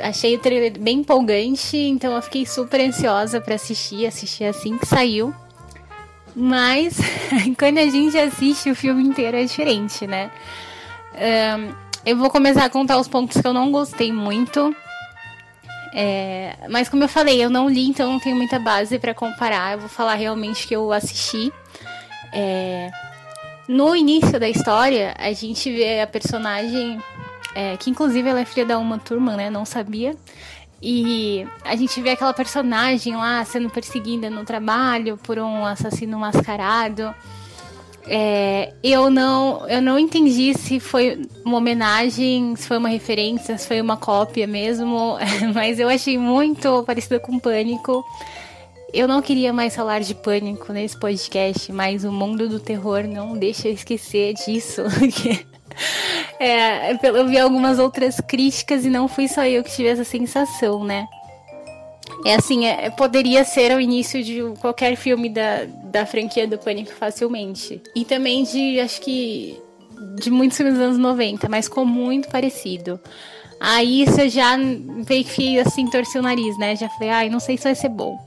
Achei 0.00 0.36
o 0.36 0.38
trailer 0.38 0.78
bem 0.78 0.98
empolgante, 0.98 1.76
então 1.76 2.14
eu 2.14 2.22
fiquei 2.22 2.46
super 2.46 2.80
ansiosa 2.80 3.40
para 3.40 3.54
assistir, 3.54 4.06
assistir 4.06 4.44
assim 4.44 4.78
que 4.78 4.86
saiu. 4.86 5.34
Mas 6.34 6.98
quando 7.58 7.78
a 7.78 7.88
gente 7.88 8.18
assiste 8.18 8.70
o 8.70 8.74
filme 8.74 9.02
inteiro 9.02 9.36
é 9.36 9.44
diferente, 9.44 10.06
né? 10.06 10.30
Um, 11.14 11.72
eu 12.04 12.16
vou 12.16 12.28
começar 12.28 12.64
a 12.64 12.70
contar 12.70 12.98
os 12.98 13.08
pontos 13.08 13.40
que 13.40 13.46
eu 13.46 13.52
não 13.52 13.70
gostei 13.70 14.12
muito. 14.12 14.74
É, 15.96 16.56
mas 16.68 16.88
como 16.88 17.04
eu 17.04 17.08
falei, 17.08 17.42
eu 17.42 17.48
não 17.48 17.68
li, 17.68 17.88
então 17.88 18.12
não 18.12 18.18
tenho 18.18 18.34
muita 18.34 18.58
base 18.58 18.98
para 18.98 19.14
comparar. 19.14 19.74
Eu 19.74 19.80
vou 19.80 19.88
falar 19.88 20.14
realmente 20.14 20.66
que 20.66 20.74
eu 20.74 20.92
assisti. 20.92 21.52
É, 22.32 22.90
no 23.68 23.94
início 23.94 24.38
da 24.38 24.48
história, 24.48 25.14
a 25.16 25.32
gente 25.32 25.70
vê 25.72 26.00
a 26.00 26.06
personagem 26.06 27.00
é, 27.54 27.76
que 27.76 27.90
inclusive 27.90 28.28
ela 28.28 28.40
é 28.40 28.44
filha 28.44 28.66
da 28.66 28.78
Uma 28.78 28.98
Turma, 28.98 29.36
né? 29.36 29.48
Não 29.48 29.64
sabia. 29.64 30.14
E 30.82 31.46
a 31.64 31.74
gente 31.76 32.00
vê 32.02 32.10
aquela 32.10 32.34
personagem 32.34 33.16
lá 33.16 33.42
sendo 33.44 33.70
perseguida 33.70 34.28
no 34.28 34.44
trabalho 34.44 35.16
por 35.16 35.38
um 35.38 35.64
assassino 35.64 36.18
mascarado. 36.18 37.14
É, 38.06 38.74
eu 38.82 39.08
não 39.08 39.66
eu 39.66 39.80
não 39.80 39.98
entendi 39.98 40.52
se 40.52 40.78
foi 40.78 41.26
uma 41.42 41.56
homenagem, 41.56 42.54
se 42.54 42.68
foi 42.68 42.76
uma 42.76 42.90
referência, 42.90 43.56
se 43.56 43.66
foi 43.66 43.80
uma 43.80 43.96
cópia 43.96 44.46
mesmo, 44.46 45.16
mas 45.54 45.80
eu 45.80 45.88
achei 45.88 46.18
muito 46.18 46.82
parecido 46.82 47.18
com 47.20 47.38
Pânico. 47.38 48.04
Eu 48.92 49.08
não 49.08 49.22
queria 49.22 49.52
mais 49.52 49.74
falar 49.74 50.00
de 50.00 50.14
Pânico 50.14 50.72
nesse 50.72 50.98
podcast, 50.98 51.72
mas 51.72 52.04
o 52.04 52.12
mundo 52.12 52.48
do 52.48 52.60
terror 52.60 53.04
não 53.04 53.36
deixa 53.36 53.68
eu 53.68 53.72
esquecer 53.72 54.34
disso. 54.34 54.82
É, 56.38 56.92
eu 56.92 57.26
vi 57.26 57.38
algumas 57.38 57.78
outras 57.78 58.20
críticas 58.20 58.84
e 58.84 58.90
não 58.90 59.08
fui 59.08 59.28
só 59.28 59.44
eu 59.46 59.62
que 59.62 59.70
tive 59.70 59.88
essa 59.88 60.04
sensação, 60.04 60.84
né? 60.84 61.06
É 62.24 62.34
assim, 62.34 62.66
é, 62.66 62.90
poderia 62.90 63.44
ser 63.44 63.76
o 63.76 63.80
início 63.80 64.22
de 64.22 64.40
qualquer 64.60 64.96
filme 64.96 65.28
da, 65.28 65.64
da 65.84 66.06
franquia 66.06 66.46
do 66.46 66.58
Pânico 66.58 66.92
facilmente. 66.92 67.82
E 67.94 68.04
também 68.04 68.44
de, 68.44 68.80
acho 68.80 69.00
que, 69.00 69.60
de 70.16 70.30
muitos 70.30 70.56
filmes 70.56 70.74
dos 70.74 70.82
anos 70.82 70.98
90, 70.98 71.48
mas 71.48 71.66
ficou 71.66 71.84
muito 71.84 72.28
parecido. 72.28 72.98
Aí 73.60 74.04
você 74.04 74.28
já 74.28 74.56
veio 75.06 75.24
que 75.24 75.58
assim, 75.58 75.86
torceu 75.86 76.20
o 76.20 76.24
nariz, 76.24 76.58
né? 76.58 76.76
Já 76.76 76.88
falei, 76.88 77.10
ai, 77.10 77.28
não 77.28 77.40
sei 77.40 77.56
se 77.56 77.64
vai 77.64 77.74
ser 77.74 77.88
bom. 77.88 78.18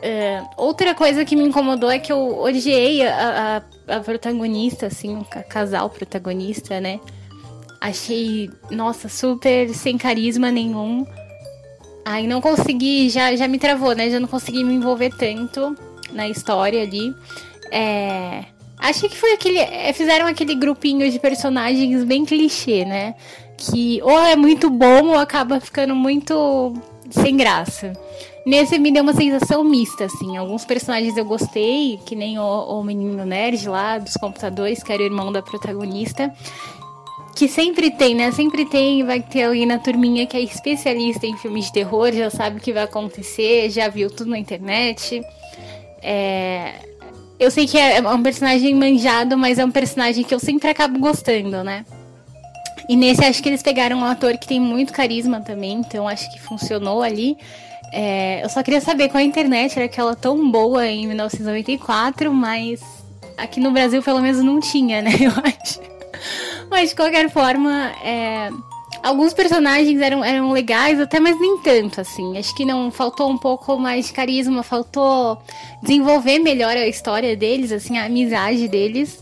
Uh, 0.00 0.48
outra 0.56 0.94
coisa 0.94 1.24
que 1.26 1.36
me 1.36 1.44
incomodou 1.44 1.90
é 1.90 1.98
que 1.98 2.10
eu 2.10 2.40
odiei 2.40 3.06
a, 3.06 3.62
a, 3.86 3.96
a 3.96 4.00
protagonista, 4.00 4.86
assim, 4.86 5.18
o 5.18 5.24
casal 5.44 5.90
protagonista, 5.90 6.80
né? 6.80 6.98
Achei, 7.78 8.50
nossa, 8.70 9.08
super 9.08 9.68
sem 9.74 9.98
carisma 9.98 10.50
nenhum. 10.50 11.06
Aí 12.04 12.26
não 12.26 12.40
consegui, 12.40 13.10
já, 13.10 13.36
já 13.36 13.46
me 13.46 13.58
travou, 13.58 13.94
né? 13.94 14.08
Já 14.10 14.18
não 14.18 14.28
consegui 14.28 14.64
me 14.64 14.74
envolver 14.74 15.10
tanto 15.16 15.76
na 16.12 16.28
história 16.28 16.82
ali. 16.82 17.14
É. 17.70 18.44
Achei 18.78 19.08
que 19.08 19.18
foi 19.18 19.32
aquele. 19.32 19.58
É, 19.58 19.92
fizeram 19.92 20.26
aquele 20.26 20.54
grupinho 20.54 21.10
de 21.10 21.18
personagens 21.18 22.04
bem 22.04 22.24
clichê, 22.24 22.84
né? 22.84 23.14
Que 23.56 24.00
ou 24.02 24.18
é 24.18 24.34
muito 24.34 24.70
bom 24.70 25.08
ou 25.08 25.18
acaba 25.18 25.60
ficando 25.60 25.94
muito 25.94 26.74
sem 27.10 27.36
graça. 27.36 27.92
Nesse 28.44 28.78
me 28.78 28.90
deu 28.90 29.02
uma 29.02 29.12
sensação 29.12 29.62
mista, 29.62 30.06
assim. 30.06 30.36
Alguns 30.36 30.64
personagens 30.64 31.16
eu 31.16 31.24
gostei, 31.24 31.98
que 32.06 32.16
nem 32.16 32.38
o, 32.38 32.42
o 32.42 32.82
menino 32.82 33.24
nerd 33.24 33.68
lá 33.68 33.98
dos 33.98 34.14
computadores, 34.14 34.82
que 34.82 34.92
era 34.92 35.02
o 35.02 35.04
irmão 35.04 35.30
da 35.30 35.42
protagonista. 35.42 36.32
Que 37.36 37.46
sempre 37.48 37.90
tem, 37.90 38.14
né? 38.14 38.32
Sempre 38.32 38.64
tem, 38.64 39.04
vai 39.04 39.20
ter 39.20 39.44
alguém 39.44 39.66
na 39.66 39.78
turminha 39.78 40.26
que 40.26 40.36
é 40.36 40.40
especialista 40.40 41.26
em 41.26 41.36
filmes 41.36 41.66
de 41.66 41.72
terror, 41.72 42.12
já 42.12 42.30
sabe 42.30 42.58
o 42.58 42.60
que 42.60 42.72
vai 42.72 42.84
acontecer, 42.84 43.70
já 43.70 43.88
viu 43.88 44.10
tudo 44.10 44.30
na 44.30 44.38
internet. 44.38 45.22
É... 46.02 46.74
Eu 47.38 47.50
sei 47.50 47.66
que 47.66 47.78
é 47.78 48.00
um 48.02 48.22
personagem 48.22 48.74
manjado, 48.74 49.36
mas 49.36 49.58
é 49.58 49.64
um 49.64 49.70
personagem 49.70 50.24
que 50.24 50.34
eu 50.34 50.38
sempre 50.38 50.68
acabo 50.68 50.98
gostando, 50.98 51.64
né? 51.64 51.84
E 52.88 52.96
nesse 52.96 53.24
acho 53.24 53.42
que 53.42 53.48
eles 53.48 53.62
pegaram 53.62 53.98
um 53.98 54.04
ator 54.04 54.36
que 54.36 54.48
tem 54.48 54.60
muito 54.60 54.92
carisma 54.92 55.40
também, 55.40 55.74
então 55.74 56.08
acho 56.08 56.30
que 56.32 56.40
funcionou 56.40 57.02
ali. 57.02 57.38
É, 57.92 58.44
eu 58.44 58.48
só 58.48 58.62
queria 58.62 58.80
saber 58.80 59.08
qual 59.08 59.20
a 59.20 59.24
internet 59.24 59.76
era 59.76 59.86
aquela 59.86 60.14
tão 60.14 60.50
boa 60.50 60.86
em 60.86 61.06
1994, 61.06 62.32
mas 62.32 62.80
aqui 63.36 63.58
no 63.60 63.70
Brasil 63.72 64.02
pelo 64.02 64.20
menos 64.20 64.42
não 64.42 64.60
tinha, 64.60 65.02
né? 65.02 65.10
Eu 65.20 65.30
acho. 65.30 65.80
Mas 66.70 66.90
de 66.90 66.96
qualquer 66.96 67.28
forma, 67.30 67.92
é, 68.04 68.50
alguns 69.02 69.32
personagens 69.32 70.00
eram, 70.00 70.24
eram 70.24 70.52
legais, 70.52 71.00
até 71.00 71.18
mas 71.18 71.38
nem 71.40 71.58
tanto, 71.58 72.00
assim. 72.00 72.38
Acho 72.38 72.54
que 72.54 72.64
não 72.64 72.90
faltou 72.90 73.28
um 73.28 73.38
pouco 73.38 73.76
mais 73.78 74.06
de 74.06 74.12
carisma, 74.12 74.62
faltou 74.62 75.38
desenvolver 75.82 76.38
melhor 76.38 76.76
a 76.76 76.86
história 76.86 77.36
deles, 77.36 77.72
assim, 77.72 77.98
a 77.98 78.04
amizade 78.04 78.68
deles. 78.68 79.18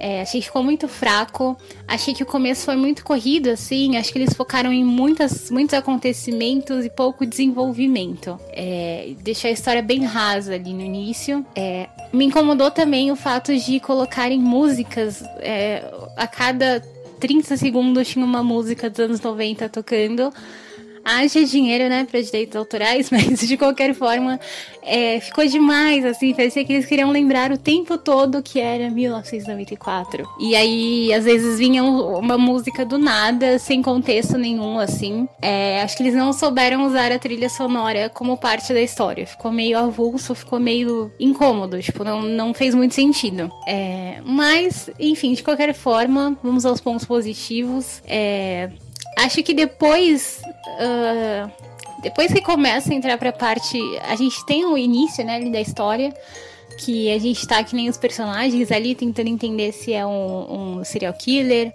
É, 0.00 0.22
achei 0.22 0.40
que 0.40 0.46
ficou 0.46 0.62
muito 0.62 0.88
fraco. 0.88 1.56
Achei 1.86 2.14
que 2.14 2.22
o 2.22 2.26
começo 2.26 2.64
foi 2.64 2.74
muito 2.74 3.04
corrido, 3.04 3.50
assim. 3.50 3.98
Acho 3.98 4.10
que 4.10 4.18
eles 4.18 4.32
focaram 4.32 4.72
em 4.72 4.82
muitas, 4.82 5.50
muitos 5.50 5.74
acontecimentos 5.74 6.86
e 6.86 6.90
pouco 6.90 7.26
desenvolvimento. 7.26 8.40
É, 8.50 9.12
deixou 9.20 9.48
a 9.48 9.52
história 9.52 9.82
bem 9.82 10.04
rasa 10.04 10.54
ali 10.54 10.72
no 10.72 10.80
início. 10.80 11.44
É, 11.54 11.86
me 12.14 12.24
incomodou 12.24 12.70
também 12.70 13.12
o 13.12 13.16
fato 13.16 13.54
de 13.54 13.78
colocarem 13.78 14.40
músicas 14.40 15.22
é, 15.40 15.84
a 16.16 16.26
cada 16.26 16.82
30 17.20 17.58
segundos 17.58 18.08
tinha 18.08 18.24
uma 18.24 18.42
música 18.42 18.88
dos 18.88 18.98
anos 18.98 19.20
90 19.20 19.68
tocando 19.68 20.32
haja 21.04 21.44
dinheiro, 21.44 21.88
né, 21.88 22.06
para 22.10 22.20
direitos 22.20 22.56
autorais, 22.56 23.10
mas 23.12 23.40
de 23.40 23.56
qualquer 23.56 23.94
forma 23.94 24.38
é, 24.82 25.20
ficou 25.20 25.46
demais, 25.46 26.04
assim, 26.04 26.34
parecia 26.34 26.64
que 26.64 26.72
eles 26.72 26.86
queriam 26.86 27.10
lembrar 27.10 27.52
o 27.52 27.58
tempo 27.58 27.98
todo 27.98 28.42
que 28.42 28.60
era 28.60 28.90
1994. 28.90 30.28
E 30.40 30.56
aí, 30.56 31.12
às 31.12 31.24
vezes 31.24 31.58
vinha 31.58 31.82
uma 31.84 32.38
música 32.38 32.84
do 32.84 32.98
nada, 32.98 33.58
sem 33.58 33.82
contexto 33.82 34.38
nenhum, 34.38 34.78
assim. 34.78 35.28
É, 35.42 35.82
acho 35.82 35.96
que 35.96 36.02
eles 36.02 36.14
não 36.14 36.32
souberam 36.32 36.86
usar 36.86 37.12
a 37.12 37.18
trilha 37.18 37.48
sonora 37.48 38.08
como 38.08 38.36
parte 38.36 38.72
da 38.72 38.80
história. 38.80 39.26
Ficou 39.26 39.52
meio 39.52 39.78
avulso, 39.78 40.34
ficou 40.34 40.58
meio 40.58 41.12
incômodo, 41.18 41.80
tipo, 41.80 42.02
não, 42.04 42.22
não 42.22 42.54
fez 42.54 42.74
muito 42.74 42.94
sentido. 42.94 43.50
É, 43.66 44.20
mas, 44.24 44.90
enfim, 44.98 45.34
de 45.34 45.42
qualquer 45.42 45.74
forma, 45.74 46.36
vamos 46.42 46.64
aos 46.64 46.80
pontos 46.80 47.04
positivos. 47.04 48.02
É, 48.06 48.70
acho 49.18 49.42
que 49.42 49.54
depois. 49.54 50.42
Uh, 50.78 51.50
depois 52.02 52.32
que 52.32 52.40
começa 52.40 52.92
a 52.92 52.94
entrar 52.94 53.18
pra 53.18 53.32
parte. 53.32 53.78
A 54.02 54.16
gente 54.16 54.44
tem 54.46 54.64
o 54.64 54.76
início, 54.76 55.24
né, 55.24 55.40
da 55.50 55.60
história. 55.60 56.14
Que 56.78 57.12
a 57.12 57.18
gente 57.18 57.46
tá 57.46 57.62
que 57.62 57.76
nem 57.76 57.90
os 57.90 57.98
personagens 57.98 58.72
ali 58.72 58.94
tentando 58.94 59.28
entender 59.28 59.72
se 59.72 59.92
é 59.92 60.06
um, 60.06 60.78
um 60.78 60.84
serial 60.84 61.12
killer. 61.12 61.74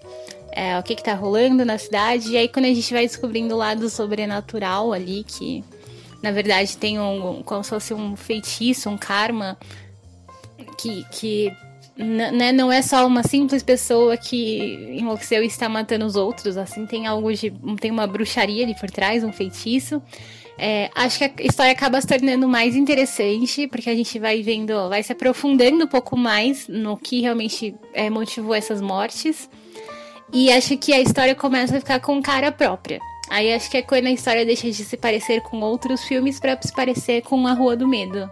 É, 0.52 0.80
o 0.80 0.84
que 0.84 0.96
que 0.96 1.04
tá 1.04 1.14
rolando 1.14 1.66
na 1.66 1.78
cidade. 1.78 2.32
E 2.32 2.38
aí 2.38 2.48
quando 2.48 2.66
a 2.66 2.74
gente 2.74 2.92
vai 2.94 3.06
descobrindo 3.06 3.54
o 3.54 3.58
lado 3.58 3.90
sobrenatural 3.90 4.94
ali, 4.94 5.24
que 5.24 5.64
na 6.24 6.32
verdade 6.32 6.78
tem 6.78 7.00
um. 7.00 7.44
como 7.44 7.64
se 7.64 7.70
fosse 7.70 7.94
um 7.94 8.16
feitiço, 8.16 8.90
um 8.90 8.98
karma. 8.98 9.58
Que, 10.78 11.06
que 11.12 11.54
né, 11.98 12.52
não 12.52 12.72
é 12.72 12.82
só 12.82 13.08
uma 13.08 13.24
simples 13.24 13.64
pessoa 13.64 14.18
que 14.18 14.98
enlouqueceu 15.00 15.44
e 15.44 15.48
está 15.48 15.70
matando 15.70 16.06
os 16.06 16.16
outros, 16.16 16.58
assim, 16.58 16.86
tem 16.86 17.08
algo 17.08 17.34
de. 17.34 17.52
tem 17.80 17.92
uma 17.92 18.06
bruxaria 18.06 18.64
ali 18.64 18.76
por 18.76 18.90
trás, 18.92 19.24
um 19.24 19.32
feitiço. 19.32 20.02
É, 20.58 20.90
acho 20.96 21.20
que 21.20 21.26
a 21.26 21.46
história 21.46 21.72
acaba 21.72 22.00
se 22.00 22.08
tornando 22.08 22.48
mais 22.48 22.76
interessante, 22.76 23.68
porque 23.68 23.90
a 23.90 23.96
gente 23.96 24.18
vai 24.20 24.42
vendo, 24.42 24.90
vai 24.90 25.04
se 25.04 25.12
aprofundando 25.12 25.84
um 25.84 25.88
pouco 25.88 26.16
mais 26.16 26.68
no 26.68 26.98
que 26.98 27.22
realmente 27.22 27.76
é, 27.94 28.10
motivou 28.10 28.56
essas 28.56 28.82
mortes. 28.82 29.50
E 30.34 30.52
acho 30.52 30.78
que 30.78 30.94
a 30.94 31.00
história 31.00 31.36
começa 31.36 31.78
a 31.78 31.80
ficar 31.80 32.00
com 32.00 32.22
cara 32.22 32.52
própria. 32.52 33.00
Aí 33.30 33.54
acho 33.54 33.70
que 33.70 33.78
é 33.78 33.82
quando 33.82 34.08
a 34.08 34.12
história 34.12 34.46
deixa 34.46 34.70
de 34.70 34.84
se 34.84 34.98
parecer 34.98 35.42
com 35.42 35.60
outros 35.62 36.04
filmes 36.04 36.40
para 36.40 36.60
se 36.62 36.74
parecer 36.74 37.22
com 37.22 37.48
A 37.48 37.54
Rua 37.54 37.76
do 37.76 37.88
Medo. 37.88 38.30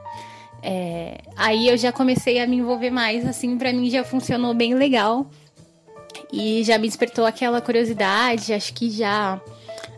É, 0.64 1.18
aí 1.36 1.68
eu 1.68 1.78
já 1.78 1.92
comecei 1.92 2.40
a 2.40 2.48
me 2.48 2.56
envolver 2.56 2.90
mais, 2.90 3.28
assim, 3.28 3.58
para 3.58 3.74
mim 3.74 3.90
já 3.90 4.04
funcionou 4.04 4.54
bem 4.54 4.74
legal. 4.74 5.30
E 6.32 6.64
já 6.64 6.78
me 6.78 6.88
despertou 6.88 7.26
aquela 7.26 7.60
curiosidade, 7.62 8.54
acho 8.54 8.74
que 8.74 8.90
já 8.90 9.40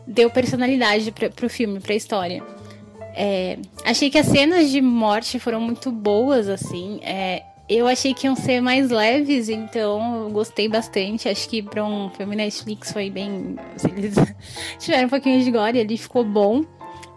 deu 0.07 0.29
personalidade 0.29 1.11
pra, 1.11 1.29
pro 1.29 1.49
filme, 1.49 1.79
pra 1.79 1.93
história. 1.93 2.43
É, 3.15 3.57
achei 3.85 4.09
que 4.09 4.17
as 4.17 4.25
cenas 4.25 4.69
de 4.71 4.81
morte 4.81 5.39
foram 5.39 5.61
muito 5.61 5.91
boas, 5.91 6.49
assim. 6.49 6.99
É, 7.01 7.43
eu 7.69 7.87
achei 7.87 8.13
que 8.13 8.27
iam 8.27 8.35
ser 8.35 8.61
mais 8.61 8.89
leves, 8.89 9.49
então 9.49 10.23
eu 10.23 10.29
gostei 10.29 10.67
bastante. 10.67 11.29
Acho 11.29 11.47
que 11.47 11.61
pra 11.61 11.85
um 11.85 12.09
filme 12.09 12.35
Netflix 12.35 12.91
foi 12.91 13.09
bem. 13.09 13.55
Eles 13.95 14.15
tiveram 14.79 15.05
um 15.05 15.09
pouquinho 15.09 15.41
de 15.43 15.51
glória, 15.51 15.79
ele 15.79 15.97
ficou 15.97 16.23
bom. 16.25 16.65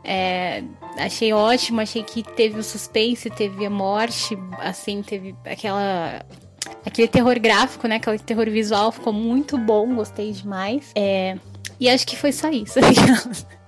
É, 0.04 0.62
achei 0.96 1.32
ótimo, 1.32 1.80
achei 1.80 2.02
que 2.02 2.22
teve 2.22 2.58
o 2.58 2.62
suspense, 2.62 3.30
teve 3.30 3.66
a 3.66 3.70
morte, 3.70 4.38
assim, 4.58 5.02
teve 5.02 5.34
aquela. 5.44 6.24
Aquele 6.84 7.08
terror 7.08 7.38
gráfico, 7.38 7.86
né? 7.86 7.96
Aquele 7.96 8.18
terror 8.18 8.48
visual 8.50 8.92
ficou 8.92 9.12
muito 9.12 9.56
bom, 9.58 9.94
gostei 9.94 10.32
demais. 10.32 10.90
É, 10.94 11.36
e 11.78 11.88
acho 11.88 12.06
que 12.06 12.16
foi 12.16 12.32
só 12.32 12.50
isso. 12.50 12.78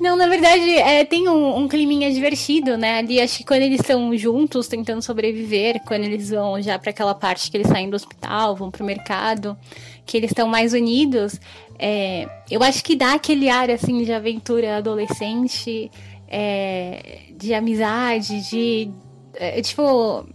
Não, 0.00 0.16
na 0.16 0.26
verdade, 0.26 0.76
é, 0.76 1.04
tem 1.04 1.28
um, 1.28 1.58
um 1.58 1.68
climinha 1.68 2.12
divertido, 2.12 2.76
né? 2.76 2.98
Ali, 2.98 3.20
acho 3.20 3.38
que 3.38 3.44
quando 3.44 3.62
eles 3.62 3.80
estão 3.80 4.16
juntos, 4.16 4.66
tentando 4.66 5.00
sobreviver, 5.02 5.80
quando 5.86 6.02
eles 6.04 6.30
vão 6.30 6.60
já 6.60 6.78
para 6.78 6.90
aquela 6.90 7.14
parte 7.14 7.50
que 7.50 7.56
eles 7.56 7.68
saem 7.68 7.88
do 7.88 7.94
hospital, 7.94 8.56
vão 8.56 8.70
pro 8.70 8.84
mercado, 8.84 9.56
que 10.04 10.16
eles 10.16 10.30
estão 10.30 10.48
mais 10.48 10.72
unidos, 10.72 11.40
é, 11.78 12.28
eu 12.50 12.62
acho 12.62 12.84
que 12.84 12.94
dá 12.94 13.14
aquele 13.14 13.48
ar, 13.48 13.70
assim, 13.70 14.04
de 14.04 14.12
aventura 14.12 14.76
adolescente, 14.76 15.90
é, 16.28 17.22
de 17.36 17.52
amizade, 17.52 18.48
de. 18.48 18.90
É, 19.34 19.60
tipo. 19.60 20.26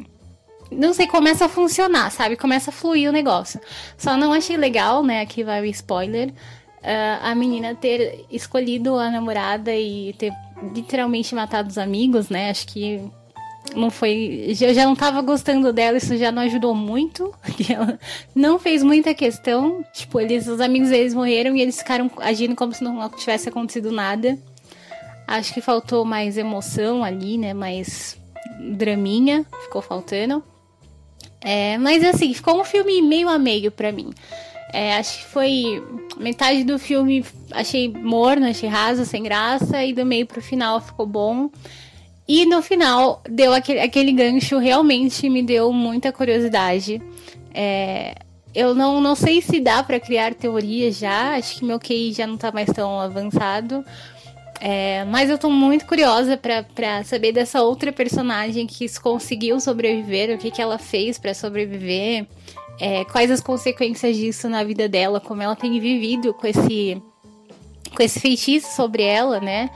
Não 0.69 0.93
sei, 0.93 1.07
começa 1.07 1.45
a 1.45 1.49
funcionar, 1.49 2.11
sabe? 2.11 2.35
Começa 2.35 2.69
a 2.69 2.73
fluir 2.73 3.09
o 3.09 3.13
negócio. 3.13 3.59
Só 3.97 4.17
não 4.17 4.33
achei 4.33 4.57
legal, 4.57 5.01
né? 5.01 5.21
Aqui 5.21 5.41
vai 5.41 5.61
o 5.61 5.65
spoiler. 5.65 6.29
Uh, 6.79 7.19
a 7.21 7.33
menina 7.33 7.73
ter 7.73 8.25
escolhido 8.29 8.95
a 8.97 9.09
namorada 9.09 9.73
e 9.73 10.13
ter 10.17 10.33
literalmente 10.75 11.33
matado 11.33 11.69
os 11.69 11.77
amigos, 11.77 12.29
né? 12.29 12.49
Acho 12.49 12.67
que 12.67 13.01
não 13.75 13.89
foi. 13.89 14.55
Eu 14.59 14.73
já 14.73 14.85
não 14.85 14.95
tava 14.95 15.21
gostando 15.21 15.71
dela, 15.73 15.97
isso 15.97 16.15
já 16.17 16.31
não 16.31 16.41
ajudou 16.43 16.73
muito. 16.73 17.33
Ela 17.69 17.99
não 18.35 18.59
fez 18.59 18.83
muita 18.83 19.13
questão. 19.13 19.83
Tipo, 19.93 20.19
eles, 20.19 20.47
os 20.47 20.59
amigos 20.59 20.89
deles 20.89 21.13
morreram 21.13 21.55
e 21.55 21.61
eles 21.61 21.77
ficaram 21.77 22.09
agindo 22.17 22.55
como 22.55 22.73
se 22.73 22.83
não 22.83 23.09
tivesse 23.09 23.49
acontecido 23.49 23.91
nada. 23.91 24.37
Acho 25.27 25.53
que 25.53 25.61
faltou 25.61 26.05
mais 26.05 26.37
emoção 26.37 27.03
ali, 27.03 27.37
né? 27.37 27.53
Mais 27.53 28.17
draminha, 28.59 29.45
ficou 29.63 29.81
faltando. 29.81 30.43
É, 31.41 31.77
mas 31.77 32.03
assim, 32.03 32.33
ficou 32.33 32.59
um 32.59 32.63
filme 32.63 33.01
meio 33.01 33.29
a 33.29 33.37
meio 33.37 33.71
para 33.71 33.91
mim. 33.91 34.11
É, 34.73 34.97
acho 34.97 35.19
que 35.19 35.25
foi 35.25 35.83
metade 36.17 36.63
do 36.63 36.77
filme 36.77 37.23
achei 37.51 37.87
morno, 37.89 38.47
achei 38.47 38.67
raso, 38.67 39.05
sem 39.05 39.23
graça, 39.23 39.83
e 39.83 39.93
do 39.93 40.05
meio 40.05 40.25
pro 40.25 40.41
final 40.41 40.81
ficou 40.81 41.05
bom. 41.05 41.49
E 42.27 42.45
no 42.45 42.61
final 42.61 43.21
deu 43.29 43.53
aquele, 43.53 43.79
aquele 43.79 44.11
gancho, 44.11 44.57
realmente 44.57 45.29
me 45.29 45.41
deu 45.41 45.71
muita 45.71 46.11
curiosidade. 46.11 47.01
É, 47.53 48.15
eu 48.53 48.75
não, 48.75 48.99
não 48.99 49.15
sei 49.15 49.41
se 49.41 49.59
dá 49.59 49.81
para 49.81 49.99
criar 49.99 50.33
teorias 50.33 50.97
já, 50.97 51.35
acho 51.35 51.59
que 51.59 51.65
meu 51.65 51.79
QI 51.79 52.11
já 52.11 52.27
não 52.27 52.37
tá 52.37 52.51
mais 52.51 52.69
tão 52.69 52.99
avançado. 52.99 53.85
É, 54.59 55.05
mas 55.05 55.29
eu 55.29 55.37
tô 55.37 55.49
muito 55.49 55.85
curiosa 55.85 56.35
para 56.35 57.03
saber 57.03 57.31
dessa 57.31 57.61
outra 57.61 57.91
personagem 57.93 58.65
que 58.65 58.87
conseguiu 58.99 59.59
sobreviver, 59.59 60.33
o 60.33 60.37
que, 60.37 60.49
que 60.49 60.61
ela 60.61 60.79
fez 60.79 61.19
para 61.19 61.33
sobreviver, 61.33 62.25
é, 62.79 63.05
quais 63.05 63.29
as 63.29 63.39
consequências 63.39 64.17
disso 64.17 64.49
na 64.49 64.63
vida 64.63 64.89
dela, 64.89 65.19
como 65.19 65.41
ela 65.41 65.55
tem 65.55 65.79
vivido 65.79 66.33
com 66.33 66.47
esse, 66.47 67.01
com 67.95 68.03
esse 68.03 68.19
feitiço 68.19 68.75
sobre 68.75 69.03
ela, 69.03 69.39
né? 69.39 69.69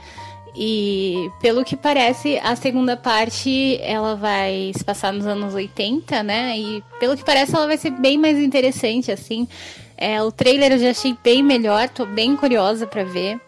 E 0.54 1.30
pelo 1.40 1.64
que 1.64 1.76
parece, 1.76 2.38
a 2.42 2.54
segunda 2.54 2.96
parte 2.96 3.78
ela 3.80 4.14
vai 4.14 4.72
se 4.76 4.84
passar 4.84 5.12
nos 5.12 5.26
anos 5.26 5.54
80, 5.54 6.22
né? 6.22 6.58
E 6.58 6.84
pelo 7.00 7.16
que 7.16 7.24
parece, 7.24 7.54
ela 7.54 7.66
vai 7.66 7.78
ser 7.78 7.90
bem 7.90 8.18
mais 8.18 8.38
interessante, 8.38 9.10
assim. 9.10 9.48
É, 9.96 10.22
o 10.22 10.30
trailer 10.30 10.72
eu 10.72 10.78
já 10.78 10.90
achei 10.90 11.16
bem 11.22 11.42
melhor, 11.42 11.88
tô 11.88 12.04
bem 12.04 12.36
curiosa 12.36 12.86
para 12.86 13.04
ver. 13.04 13.40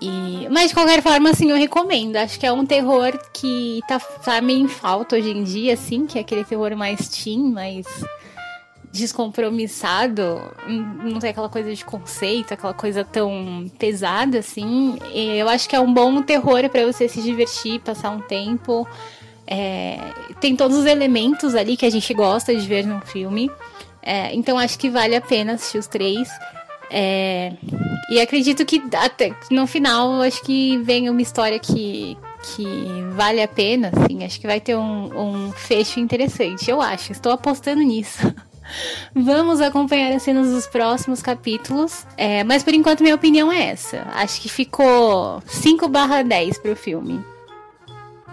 E, 0.00 0.48
mas 0.50 0.68
de 0.68 0.74
qualquer 0.74 1.02
forma, 1.02 1.28
assim, 1.28 1.50
eu 1.50 1.56
recomendo. 1.56 2.16
Acho 2.16 2.40
que 2.40 2.46
é 2.46 2.52
um 2.52 2.64
terror 2.64 3.12
que 3.34 3.80
tá, 3.86 3.98
tá 3.98 4.40
meio 4.40 4.60
em 4.60 4.68
falta 4.68 5.16
hoje 5.16 5.30
em 5.30 5.44
dia, 5.44 5.74
assim, 5.74 6.06
que 6.06 6.16
é 6.16 6.22
aquele 6.22 6.44
terror 6.44 6.74
mais 6.74 7.08
teen, 7.08 7.52
mais 7.52 7.84
descompromissado, 8.92 10.40
não 11.04 11.20
tem 11.20 11.30
aquela 11.30 11.48
coisa 11.48 11.72
de 11.74 11.84
conceito, 11.84 12.52
aquela 12.52 12.74
coisa 12.74 13.04
tão 13.04 13.70
pesada 13.78 14.38
assim. 14.38 14.98
Eu 15.14 15.48
acho 15.48 15.68
que 15.68 15.76
é 15.76 15.80
um 15.80 15.92
bom 15.92 16.22
terror 16.22 16.68
para 16.68 16.84
você 16.84 17.08
se 17.08 17.22
divertir, 17.22 17.80
passar 17.80 18.10
um 18.10 18.20
tempo. 18.20 18.86
É, 19.46 19.98
tem 20.40 20.56
todos 20.56 20.76
os 20.76 20.86
elementos 20.86 21.54
ali 21.54 21.76
que 21.76 21.86
a 21.86 21.90
gente 21.90 22.12
gosta 22.14 22.54
de 22.54 22.66
ver 22.66 22.84
num 22.84 23.00
filme. 23.00 23.50
É, 24.02 24.34
então 24.34 24.58
acho 24.58 24.78
que 24.78 24.88
vale 24.88 25.14
a 25.14 25.20
pena 25.20 25.52
assistir 25.52 25.78
os 25.78 25.86
três. 25.86 26.28
É, 26.90 27.52
e 28.10 28.20
acredito 28.20 28.64
que 28.66 28.82
até 28.92 29.32
no 29.50 29.68
final 29.68 30.20
acho 30.22 30.42
que 30.42 30.78
vem 30.78 31.08
uma 31.08 31.22
história 31.22 31.60
que, 31.60 32.18
que 32.42 32.64
vale 33.12 33.40
a 33.40 33.46
pena, 33.46 33.92
assim. 33.94 34.24
Acho 34.24 34.40
que 34.40 34.48
vai 34.48 34.60
ter 34.60 34.76
um, 34.76 35.46
um 35.46 35.52
fecho 35.52 36.00
interessante. 36.00 36.68
Eu 36.68 36.80
acho, 36.80 37.12
estou 37.12 37.30
apostando 37.30 37.80
nisso. 37.82 38.18
Vamos 39.14 39.60
acompanhar 39.60 40.14
as 40.14 40.22
cenas 40.22 40.50
dos 40.50 40.66
próximos 40.66 41.20
capítulos. 41.22 42.06
É, 42.16 42.44
mas 42.44 42.62
por 42.62 42.74
enquanto 42.74 43.02
minha 43.02 43.14
opinião 43.14 43.50
é 43.52 43.70
essa. 43.70 44.06
Acho 44.14 44.40
que 44.40 44.48
ficou 44.48 45.42
5 45.46 45.88
barra 45.88 46.22
10 46.22 46.58
pro 46.58 46.76
filme. 46.76 47.24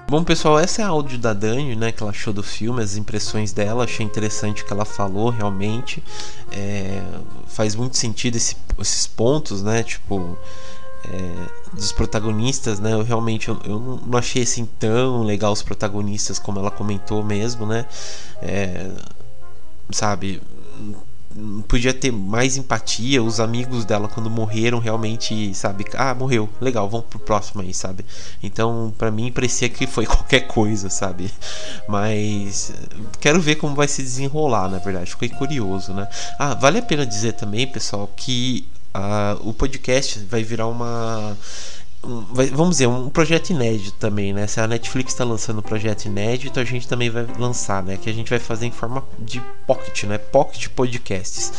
Bom, 0.09 0.23
pessoal, 0.23 0.57
essa 0.57 0.81
é 0.81 0.85
a 0.85 0.87
áudio 0.87 1.17
da 1.17 1.33
Dani, 1.33 1.75
né? 1.75 1.91
Que 1.91 2.01
ela 2.01 2.11
achou 2.11 2.31
do 2.31 2.41
filme, 2.41 2.81
as 2.81 2.95
impressões 2.95 3.51
dela. 3.51 3.83
Achei 3.83 4.05
interessante 4.05 4.63
o 4.63 4.65
que 4.65 4.71
ela 4.71 4.85
falou, 4.85 5.29
realmente. 5.29 6.01
É, 6.49 7.01
faz 7.47 7.75
muito 7.75 7.97
sentido 7.97 8.37
esse, 8.37 8.55
esses 8.79 9.05
pontos, 9.05 9.61
né? 9.61 9.83
Tipo, 9.83 10.37
é, 11.03 11.75
dos 11.75 11.91
protagonistas, 11.91 12.79
né? 12.79 12.93
Eu 12.93 13.03
realmente 13.03 13.49
eu, 13.49 13.59
eu, 13.65 14.01
não 14.05 14.17
achei 14.17 14.43
assim 14.43 14.65
tão 14.79 15.23
legal 15.23 15.51
os 15.51 15.61
protagonistas 15.61 16.39
como 16.39 16.59
ela 16.59 16.71
comentou 16.71 17.21
mesmo, 17.21 17.65
né? 17.65 17.85
É, 18.41 18.89
sabe? 19.89 20.41
Podia 21.67 21.93
ter 21.93 22.11
mais 22.11 22.57
empatia. 22.57 23.21
Os 23.21 23.39
amigos 23.39 23.85
dela, 23.85 24.07
quando 24.07 24.29
morreram, 24.29 24.79
realmente, 24.79 25.53
sabe? 25.53 25.85
Ah, 25.93 26.13
morreu, 26.15 26.49
legal, 26.59 26.89
vamos 26.89 27.05
pro 27.07 27.19
próximo 27.19 27.61
aí, 27.61 27.73
sabe? 27.73 28.05
Então, 28.41 28.93
para 28.97 29.11
mim, 29.11 29.31
parecia 29.31 29.69
que 29.69 29.85
foi 29.85 30.05
qualquer 30.07 30.47
coisa, 30.47 30.89
sabe? 30.89 31.31
Mas 31.87 32.73
quero 33.19 33.39
ver 33.39 33.55
como 33.55 33.75
vai 33.75 33.87
se 33.87 34.01
desenrolar, 34.01 34.69
na 34.69 34.79
verdade. 34.79 35.11
Fiquei 35.11 35.29
curioso, 35.29 35.93
né? 35.93 36.07
Ah, 36.39 36.53
vale 36.55 36.79
a 36.79 36.81
pena 36.81 37.05
dizer 37.05 37.33
também, 37.33 37.67
pessoal, 37.67 38.09
que 38.15 38.67
uh, 38.95 39.47
o 39.47 39.53
podcast 39.53 40.19
vai 40.25 40.43
virar 40.43 40.67
uma 40.67 41.37
vamos 42.53 42.71
dizer, 42.71 42.87
um 42.87 43.09
projeto 43.09 43.49
inédito 43.49 43.97
também, 43.99 44.31
né? 44.31 44.47
Se 44.47 44.61
a 44.61 44.67
Netflix 44.67 45.11
está 45.11 45.25
lançando 45.25 45.59
um 45.59 45.61
projeto 45.61 46.05
inédito, 46.05 46.59
a 46.59 46.63
gente 46.63 46.87
também 46.87 47.09
vai 47.09 47.27
lançar, 47.37 47.83
né? 47.83 47.97
Que 47.97 48.09
a 48.09 48.13
gente 48.13 48.29
vai 48.29 48.39
fazer 48.39 48.65
em 48.65 48.71
forma 48.71 49.03
de 49.19 49.41
pocket, 49.65 50.03
né? 50.05 50.17
Pocket 50.17 50.69
podcasts. 50.69 51.51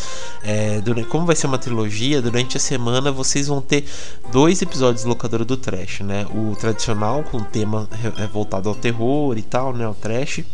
É, 0.43 0.81
durante, 0.81 1.09
como 1.09 1.27
vai 1.27 1.37
ser 1.37 1.47
uma 1.47 1.59
trilogia, 1.59 2.23
durante 2.23 2.57
a 2.57 2.61
semana 2.61 3.13
vocês 3.13 3.47
vão 3.47 3.61
ter 3.61 3.85
dois 4.33 4.63
episódios 4.63 5.03
do 5.03 5.11
Locadora 5.11 5.45
do 5.45 5.57
Trash, 5.57 6.01
né? 6.01 6.27
O 6.31 6.57
tradicional, 6.57 7.23
com 7.25 7.43
tema 7.43 7.89
é, 8.17 8.27
voltado 8.27 8.69
ao 8.69 8.75
terror 8.75 9.37
e 9.37 9.43
tal, 9.43 9.75
né? 9.75 9.87
O 9.87 9.95
trash. 9.95 10.45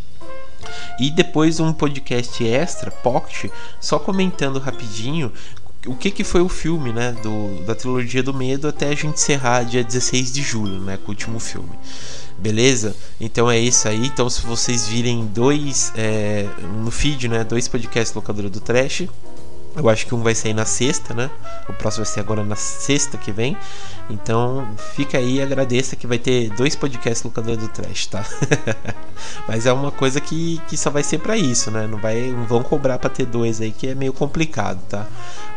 E 0.98 1.10
depois 1.10 1.60
um 1.60 1.72
podcast 1.72 2.44
extra, 2.44 2.90
pocket, 2.90 3.50
só 3.80 3.98
comentando 3.98 4.58
rapidinho 4.58 5.30
o 5.86 5.94
que, 5.94 6.10
que 6.10 6.24
foi 6.24 6.40
o 6.40 6.48
filme, 6.48 6.92
né, 6.92 7.12
do, 7.22 7.62
da 7.64 7.74
trilogia 7.74 8.22
do 8.22 8.32
medo 8.32 8.68
até 8.68 8.88
a 8.88 8.94
gente 8.94 9.14
encerrar 9.14 9.64
dia 9.64 9.84
16 9.84 10.32
de 10.32 10.42
julho, 10.42 10.80
né, 10.80 10.96
com 10.96 11.08
o 11.08 11.10
último 11.10 11.38
filme. 11.38 11.72
Beleza? 12.38 12.94
Então 13.20 13.50
é 13.50 13.58
isso 13.58 13.86
aí. 13.88 14.06
Então 14.06 14.28
se 14.28 14.42
vocês 14.42 14.86
virem 14.86 15.26
dois 15.26 15.92
é, 15.96 16.46
no 16.82 16.90
feed, 16.90 17.28
né, 17.28 17.44
dois 17.44 17.68
podcasts 17.68 18.14
locadora 18.14 18.50
do 18.50 18.60
Trash, 18.60 19.06
eu 19.76 19.88
acho 19.88 20.06
que 20.06 20.14
um 20.14 20.22
vai 20.22 20.34
sair 20.34 20.54
na 20.54 20.64
sexta, 20.64 21.12
né? 21.14 21.30
O 21.68 21.72
próximo 21.72 22.04
vai 22.04 22.12
ser 22.12 22.20
agora 22.20 22.44
na 22.44 22.56
sexta 22.56 23.18
que 23.18 23.32
vem. 23.32 23.56
Então 24.08 24.66
fica 24.94 25.18
aí, 25.18 25.42
agradeça 25.42 25.96
que 25.96 26.06
vai 26.06 26.18
ter 26.18 26.50
dois 26.50 26.76
podcasts 26.76 27.22
locador 27.22 27.56
do 27.56 27.68
Trash, 27.68 28.06
tá? 28.06 28.24
Mas 29.48 29.66
é 29.66 29.72
uma 29.72 29.90
coisa 29.90 30.20
que, 30.20 30.60
que 30.68 30.76
só 30.76 30.90
vai 30.90 31.02
ser 31.02 31.18
para 31.18 31.36
isso, 31.36 31.70
né? 31.70 31.86
Não, 31.86 31.98
vai, 31.98 32.30
não 32.30 32.44
vão 32.44 32.62
cobrar 32.62 32.98
para 32.98 33.10
ter 33.10 33.26
dois 33.26 33.60
aí, 33.60 33.72
que 33.72 33.88
é 33.88 33.94
meio 33.94 34.12
complicado, 34.12 34.80
tá? 34.88 35.06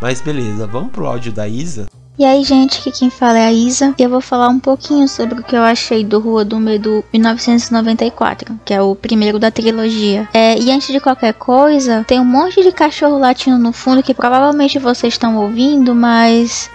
Mas 0.02 0.22
beleza, 0.22 0.66
vamos 0.66 0.92
pro 0.92 1.06
áudio 1.06 1.32
da 1.32 1.48
Isa. 1.48 1.88
E 2.20 2.26
aí, 2.26 2.44
gente, 2.44 2.80
aqui 2.80 2.92
quem 2.92 3.12
fala 3.12 3.38
é 3.38 3.46
a 3.46 3.54
Isa 3.54 3.94
e 3.96 4.02
eu 4.02 4.10
vou 4.10 4.22
falar 4.22 4.50
um 4.50 4.58
pouquinho 4.58 5.08
sobre 5.08 5.40
o 5.40 5.44
que 5.44 5.56
eu 5.56 5.62
achei 5.62 6.04
do 6.04 6.20
Rua 6.20 6.44
do 6.44 6.58
Medo 6.58 7.06
1994, 7.14 8.60
que 8.66 8.74
é 8.74 8.82
o 8.82 8.96
primeiro 8.96 9.38
da 9.38 9.52
trilogia. 9.52 10.28
É, 10.34 10.58
e 10.58 10.72
antes 10.72 10.88
de 10.88 11.00
qualquer 11.00 11.36
coisa, 11.36 12.04
tem 12.08 12.20
um 12.20 12.26
monte 12.26 12.64
de 12.64 12.72
cachorro 12.72 13.20
latindo 13.20 13.60
no 13.60 13.72
fundo 13.72 14.02
que 14.02 14.16
provavelmente 14.16 14.80
vocês 14.80 15.14
estão 15.14 15.38
ouvindo, 15.38 15.94
mas 15.94 16.72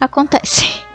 acontece. 0.00 0.64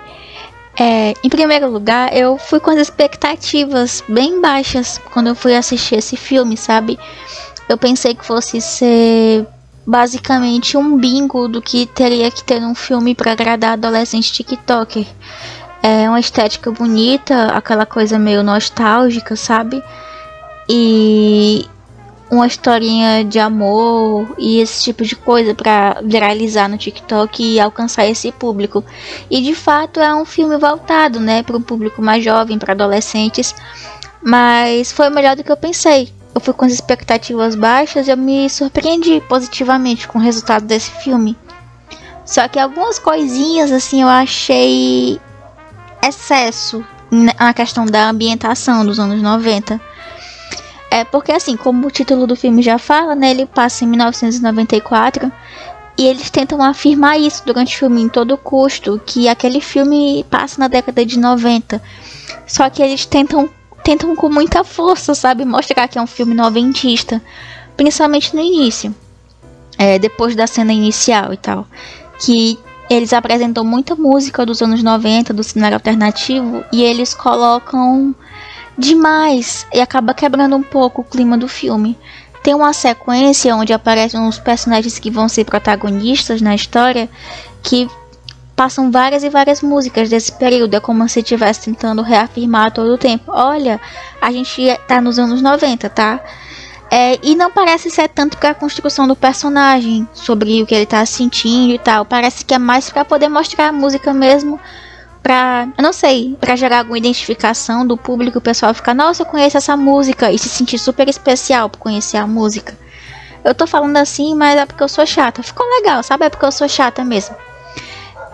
É, 0.80 1.14
em 1.22 1.30
primeiro 1.30 1.70
lugar, 1.70 2.16
eu 2.16 2.38
fui 2.38 2.60
com 2.60 2.72
as 2.72 2.78
expectativas 2.78 4.02
bem 4.08 4.42
baixas 4.42 5.00
quando 5.12 5.28
eu 5.28 5.36
fui 5.36 5.54
assistir 5.54 5.96
esse 5.96 6.16
filme, 6.16 6.56
sabe? 6.56 6.98
Eu 7.68 7.78
pensei 7.78 8.16
que 8.16 8.26
fosse 8.26 8.62
ser 8.62 9.46
basicamente 9.86 10.78
um 10.78 10.98
bingo 10.98 11.48
do 11.48 11.62
que 11.62 11.86
teria 11.86 12.30
que 12.30 12.44
ter 12.44 12.62
um 12.62 12.76
filme 12.76 13.16
para 13.16 13.32
agradar 13.32 13.74
adolescente 13.74 14.32
TikToker. 14.32 15.06
É 15.84 16.08
uma 16.08 16.20
estética 16.20 16.72
bonita, 16.72 17.48
aquela 17.48 17.86
coisa 17.86 18.20
meio 18.20 18.44
nostálgica, 18.44 19.36
sabe? 19.36 19.82
E 20.70 21.66
uma 22.30 22.48
historinha 22.48 23.26
de 23.26 23.40
amor 23.40 24.36
e 24.38 24.60
esse 24.60 24.84
tipo 24.84 25.04
de 25.04 25.16
coisa 25.16 25.54
para 25.54 26.00
viralizar 26.04 26.70
no 26.70 26.78
TikTok 26.78 27.44
e 27.44 27.60
alcançar 27.60 28.06
esse 28.06 28.32
público. 28.32 28.84
E 29.30 29.42
de 29.42 29.54
fato 29.54 30.00
é 30.00 30.16
um 30.16 30.24
filme 30.24 30.58
voltado, 30.58 31.20
né, 31.20 31.44
para 31.44 31.58
um 31.58 31.62
público 31.62 32.02
mais 32.02 32.24
jovem, 32.24 32.58
para 32.58 32.72
adolescentes, 32.72 33.54
mas 34.24 34.92
foi 34.92 35.10
melhor 35.10 35.36
do 35.36 35.44
que 35.44 35.52
eu 35.52 35.58
pensei 35.58 36.14
eu 36.34 36.42
fui 36.42 36.54
com 36.54 36.66
as 36.66 36.72
expectativas 36.72 37.56
baixas 37.56 38.08
e 38.08 38.12
eu 38.12 38.18
me 38.18 38.50
surpreendi 38.50 39.22
positivamente 39.22 40.08
com 40.08 40.18
o 40.18 40.22
resultado 40.22 40.66
desse 40.66 40.92
filme. 40.92 41.38
Só 42.26 42.48
que 42.48 42.60
algumas 42.60 42.98
coisinhas 42.98 43.72
assim 43.72 44.02
eu 44.02 44.08
achei 44.08 45.20
excesso 46.08 46.86
na 47.12 47.54
questão 47.54 47.86
da 47.86 48.10
ambientação 48.10 48.86
dos 48.86 49.00
anos 49.00 49.22
90. 49.22 49.80
É 50.90 51.04
porque 51.04 51.32
assim, 51.32 51.56
como 51.56 51.88
o 51.88 51.92
título 51.92 52.28
do 52.28 52.36
filme 52.36 52.62
já 52.62 52.78
fala, 52.78 53.16
né, 53.16 53.32
ele 53.32 53.46
passa 53.46 53.84
em 53.84 53.88
1994 53.88 55.32
e 55.98 56.08
eles 56.08 56.30
tentam 56.30 56.62
afirmar 56.62 57.20
isso 57.20 57.44
durante 57.46 57.76
o 57.76 57.80
filme 57.80 58.02
em 58.02 58.10
todo 58.10 58.38
custo, 58.38 59.02
que 59.06 59.28
aquele 59.28 59.62
filme 59.62 60.26
passa 60.30 60.60
na 60.60 60.68
década 60.68 61.06
de 61.06 61.20
90. 61.20 61.82
Só 62.48 62.70
que 62.70 62.82
eles 62.82 63.06
tentam 63.06 63.50
tentam 63.84 64.16
com 64.16 64.30
muita 64.30 64.64
força, 64.64 65.14
sabe, 65.14 65.46
mostrar 65.46 65.88
que 65.88 65.98
é 65.98 66.02
um 66.02 66.08
filme 66.08 66.34
noventista, 66.34 67.22
principalmente 67.76 68.36
no 68.36 68.42
início, 68.42 68.94
é, 69.78 69.98
depois 69.98 70.36
da 70.36 70.48
cena 70.48 70.74
inicial 70.74 71.34
e 71.34 71.38
tal, 71.38 71.68
que 72.20 72.60
eles 72.90 73.14
apresentam 73.14 73.64
muita 73.64 73.96
música 73.96 74.46
dos 74.46 74.62
anos 74.62 74.84
90, 74.84 75.34
do 75.34 75.44
cenário 75.44 75.76
alternativo, 75.76 76.64
e 76.72 76.84
eles 76.84 77.14
colocam 77.14 78.14
demais 78.78 79.66
e 79.74 79.80
acaba 79.80 80.14
quebrando 80.14 80.56
um 80.56 80.64
pouco 80.64 81.02
o 81.02 81.06
clima 81.06 81.38
do 81.38 81.48
filme. 81.48 81.98
Tem 82.44 82.54
uma 82.54 82.74
sequência 82.74 83.56
onde 83.56 83.72
aparecem 83.72 84.20
uns 84.20 84.40
personagens 84.40 84.98
que 84.98 85.12
vão 85.12 85.30
ser 85.30 85.46
protagonistas 85.46 86.42
na 86.42 86.56
história 86.56 87.10
que 87.62 87.88
passam 88.62 88.92
várias 88.92 89.24
e 89.24 89.30
várias 89.30 89.60
músicas 89.64 90.08
desse 90.08 90.32
período. 90.34 90.76
É 90.76 90.80
como 90.80 91.10
se 91.10 91.20
estivesse 91.20 91.62
tentando 91.62 92.04
reafirmar 92.04 92.72
todo 92.72 92.94
o 92.94 92.98
tempo. 92.98 93.32
Olha, 93.34 93.82
a 94.22 94.32
gente 94.32 94.62
tá 94.88 95.02
nos 95.02 95.18
anos 95.18 95.42
90, 95.42 95.90
tá? 95.90 96.20
É, 96.92 97.18
e 97.24 97.36
não 97.36 97.52
parece 97.52 97.90
ser 97.90 98.08
tanto 98.10 98.38
para 98.38 98.52
a 98.52 98.54
construção 98.54 99.08
do 99.08 99.16
personagem, 99.16 100.08
sobre 100.14 100.62
o 100.62 100.68
que 100.68 100.76
ele 100.76 100.86
tá 100.86 101.04
sentindo 101.08 101.74
e 101.74 101.80
tal. 101.80 102.06
Parece 102.06 102.46
que 102.46 102.54
é 102.54 102.60
mais 102.60 102.88
para 102.88 103.04
poder 103.04 103.30
mostrar 103.30 103.70
a 103.70 103.72
música 103.72 104.14
mesmo. 104.14 104.60
Pra, 105.24 105.68
eu 105.76 105.84
não 105.84 105.92
sei, 105.92 106.38
para 106.40 106.56
gerar 106.56 106.80
alguma 106.80 107.00
identificação 107.00 107.88
do 107.88 107.98
público, 107.98 108.38
o 108.38 108.42
pessoal 108.42 108.76
ficar, 108.76 108.94
nossa, 108.94 109.24
eu 109.24 109.26
conheço 109.26 109.58
essa 109.58 109.76
música 109.76 110.32
e 110.32 110.38
se 110.38 110.50
sentir 110.50 110.78
super 110.78 111.10
especial 111.10 111.68
por 111.68 111.80
conhecer 111.80 112.18
a 112.18 112.28
música. 112.28 112.78
Eu 113.44 113.56
tô 113.56 113.66
falando 113.66 113.98
assim, 113.98 114.36
mas 114.36 114.56
é 114.56 114.68
porque 114.68 114.84
eu 114.84 114.90
sou 114.90 115.04
chata. 115.08 115.42
Ficou 115.42 115.68
legal, 115.68 116.04
sabe? 116.04 116.26
É 116.26 116.30
porque 116.30 116.46
eu 116.46 116.52
sou 116.52 116.70
chata 116.70 117.04
mesmo. 117.04 117.36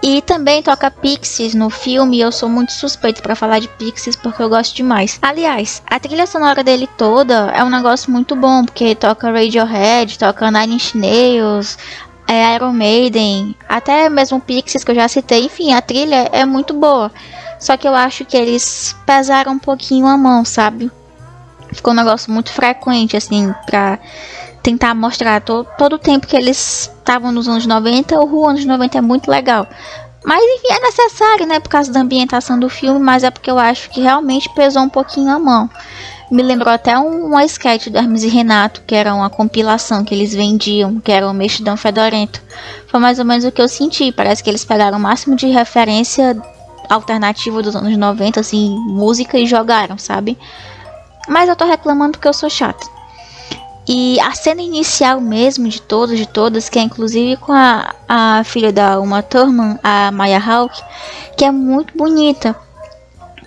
E 0.02 0.22
também 0.22 0.62
toca 0.62 0.92
Pixies 0.92 1.56
no 1.56 1.70
filme, 1.70 2.20
eu 2.20 2.32
sou 2.32 2.48
muito 2.48 2.72
suspeito 2.72 3.22
para 3.22 3.36
falar 3.36 3.60
de 3.60 3.68
Pixies 3.68 4.16
porque 4.16 4.42
eu 4.42 4.50
gosto 4.50 4.76
demais. 4.76 5.18
Aliás, 5.22 5.82
a 5.90 6.00
trilha 6.00 6.28
sonora 6.28 6.64
dele 6.64 6.88
toda 6.98 7.52
é 7.52 7.64
um 7.64 7.70
negócio 7.70 8.12
muito 8.12 8.36
bom, 8.36 8.64
porque 8.64 8.94
toca 8.94 9.32
Radiohead, 9.32 10.20
toca 10.20 10.52
Nine 10.52 10.76
Inch 10.76 10.94
Nails, 10.96 11.78
é, 12.28 12.56
Iron 12.56 12.74
Maiden, 12.74 13.56
até 13.68 14.08
mesmo 14.10 14.40
Pixies 14.40 14.84
que 14.84 14.92
eu 14.92 14.96
já 14.96 15.08
citei, 15.08 15.46
enfim, 15.46 15.74
a 15.74 15.82
trilha 15.82 16.30
é 16.32 16.46
muito 16.46 16.74
boa. 16.74 17.12
Só 17.60 17.76
que 17.76 17.88
eu 17.88 17.96
acho 17.96 18.24
que 18.24 18.38
eles 18.38 18.96
pesaram 19.06 19.54
um 19.54 19.60
pouquinho 19.60 20.06
a 20.06 20.16
mão, 20.16 20.46
sabe? 20.46 20.92
Ficou 21.72 21.92
um 21.92 21.96
negócio 21.96 22.32
muito 22.32 22.52
frequente, 22.52 23.18
assim, 23.18 23.54
pra 23.66 23.98
tentar 24.68 24.94
mostrar 24.94 25.40
to 25.40 25.66
todo 25.78 25.94
o 25.94 25.98
tempo 25.98 26.28
que 26.28 26.36
eles 26.36 26.92
estavam 26.98 27.32
nos 27.32 27.48
anos 27.48 27.66
90. 27.66 28.20
O 28.20 28.46
anos 28.46 28.66
90 28.66 28.98
é 28.98 29.02
muito 29.02 29.32
legal. 29.32 29.66
Mas 30.26 30.44
enfim, 30.44 30.68
é 30.74 30.80
necessário, 30.82 31.46
né? 31.46 31.58
Por 31.62 31.70
causa 31.70 31.90
da 31.90 32.02
ambientação 32.02 32.60
do 32.60 32.68
filme, 32.68 33.00
mas 33.00 33.24
é 33.24 33.32
porque 33.32 33.50
eu 33.50 33.58
acho 33.58 33.90
que 33.90 34.02
realmente 34.02 34.50
pesou 34.54 34.82
um 34.82 34.90
pouquinho 34.90 35.32
a 35.32 35.40
mão. 35.40 35.70
Me 36.30 36.44
lembrou 36.44 36.74
até 36.74 37.00
um, 37.00 37.28
uma 37.28 37.46
sketch 37.46 37.88
do 37.88 37.98
Hermes 37.98 38.24
e 38.24 38.28
Renato, 38.28 38.82
que 38.86 38.94
era 38.94 39.16
uma 39.16 39.30
compilação 39.30 40.04
que 40.04 40.14
eles 40.14 40.36
vendiam, 40.36 41.00
que 41.00 41.14
era 41.14 41.26
o 41.26 41.34
Mexidão 41.34 41.78
Fedorento. 41.78 42.42
Foi 42.88 43.00
mais 43.00 43.20
ou 43.20 43.24
menos 43.24 43.46
o 43.46 43.52
que 43.54 43.62
eu 43.62 43.70
senti. 43.70 44.12
Parece 44.12 44.44
que 44.44 44.50
eles 44.50 44.66
pegaram 44.66 44.98
o 44.98 45.02
máximo 45.02 45.38
de 45.38 45.48
referência 45.48 46.36
alternativa 46.90 47.64
dos 47.64 47.74
anos 47.74 47.96
90, 47.96 48.42
assim, 48.42 48.76
música 48.80 49.40
e 49.40 49.48
jogaram, 49.48 49.98
sabe? 49.98 50.38
Mas 51.26 51.48
eu 51.48 51.56
tô 51.56 51.64
reclamando 51.64 52.12
porque 52.14 52.28
eu 52.28 52.34
sou 52.34 52.50
chata. 52.50 52.97
E 53.88 54.20
a 54.20 54.34
cena 54.34 54.62
inicial 54.62 55.22
mesmo 55.22 55.70
de 55.70 55.82
todos, 55.82 56.18
de 56.18 56.28
todas, 56.28 56.68
que 56.68 56.78
é 56.78 56.82
inclusive 56.82 57.38
com 57.38 57.54
a, 57.54 57.96
a 58.08 58.44
filha 58.44 58.72
da 58.72 59.00
Uma 59.00 59.24
Thurman, 59.24 59.80
a 59.82 60.12
Maya 60.12 60.40
Hawke, 60.40 60.82
que 61.38 61.46
é 61.46 61.52
muito 61.52 61.98
bonita. 61.98 62.56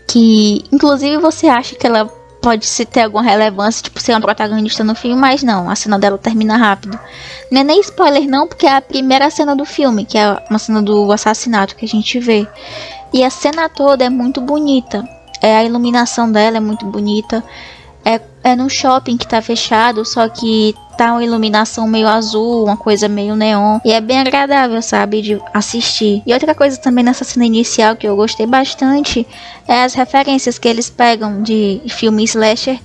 Que 0.08 0.64
inclusive 0.72 1.18
você 1.18 1.46
acha 1.46 1.76
que 1.76 1.86
ela 1.86 2.06
pode 2.40 2.66
se 2.66 2.86
ter 2.86 3.02
alguma 3.02 3.22
relevância, 3.22 3.82
tipo 3.82 4.00
ser 4.00 4.12
uma 4.12 4.20
protagonista 4.20 4.82
no 4.82 4.94
filme, 4.94 5.20
mas 5.20 5.42
não, 5.42 5.68
a 5.68 5.76
cena 5.76 5.98
dela 5.98 6.16
termina 6.16 6.56
rápido. 6.56 6.98
Não 7.50 7.60
é 7.60 7.64
nem 7.64 7.80
spoiler 7.80 8.26
não, 8.26 8.48
porque 8.48 8.66
é 8.66 8.76
a 8.76 8.80
primeira 8.80 9.28
cena 9.30 9.54
do 9.54 9.66
filme, 9.66 10.06
que 10.06 10.16
é 10.16 10.42
uma 10.48 10.58
cena 10.58 10.80
do 10.80 11.12
assassinato 11.12 11.76
que 11.76 11.84
a 11.84 11.88
gente 11.88 12.18
vê. 12.18 12.48
E 13.12 13.22
a 13.22 13.30
cena 13.30 13.68
toda 13.68 14.04
é 14.04 14.08
muito 14.08 14.40
bonita. 14.40 15.06
É, 15.42 15.58
a 15.58 15.64
iluminação 15.64 16.30
dela 16.30 16.56
é 16.56 16.60
muito 16.60 16.86
bonita. 16.86 17.44
É, 18.42 18.56
num 18.56 18.70
shopping 18.70 19.18
que 19.18 19.26
tá 19.26 19.42
fechado, 19.42 20.02
só 20.04 20.26
que 20.28 20.74
tá 20.96 21.12
uma 21.12 21.24
iluminação 21.24 21.86
meio 21.86 22.08
azul, 22.08 22.64
uma 22.64 22.76
coisa 22.76 23.08
meio 23.08 23.36
neon. 23.36 23.80
E 23.84 23.92
é 23.92 24.00
bem 24.00 24.18
agradável, 24.18 24.80
sabe, 24.80 25.20
de 25.20 25.40
assistir. 25.52 26.22
E 26.26 26.32
outra 26.32 26.54
coisa 26.54 26.78
também 26.78 27.04
nessa 27.04 27.24
cena 27.24 27.44
inicial 27.44 27.96
que 27.96 28.06
eu 28.06 28.16
gostei 28.16 28.46
bastante 28.46 29.26
é 29.68 29.84
as 29.84 29.94
referências 29.94 30.58
que 30.58 30.68
eles 30.68 30.88
pegam 30.88 31.42
de 31.42 31.82
filme 31.88 32.24
slasher. 32.24 32.78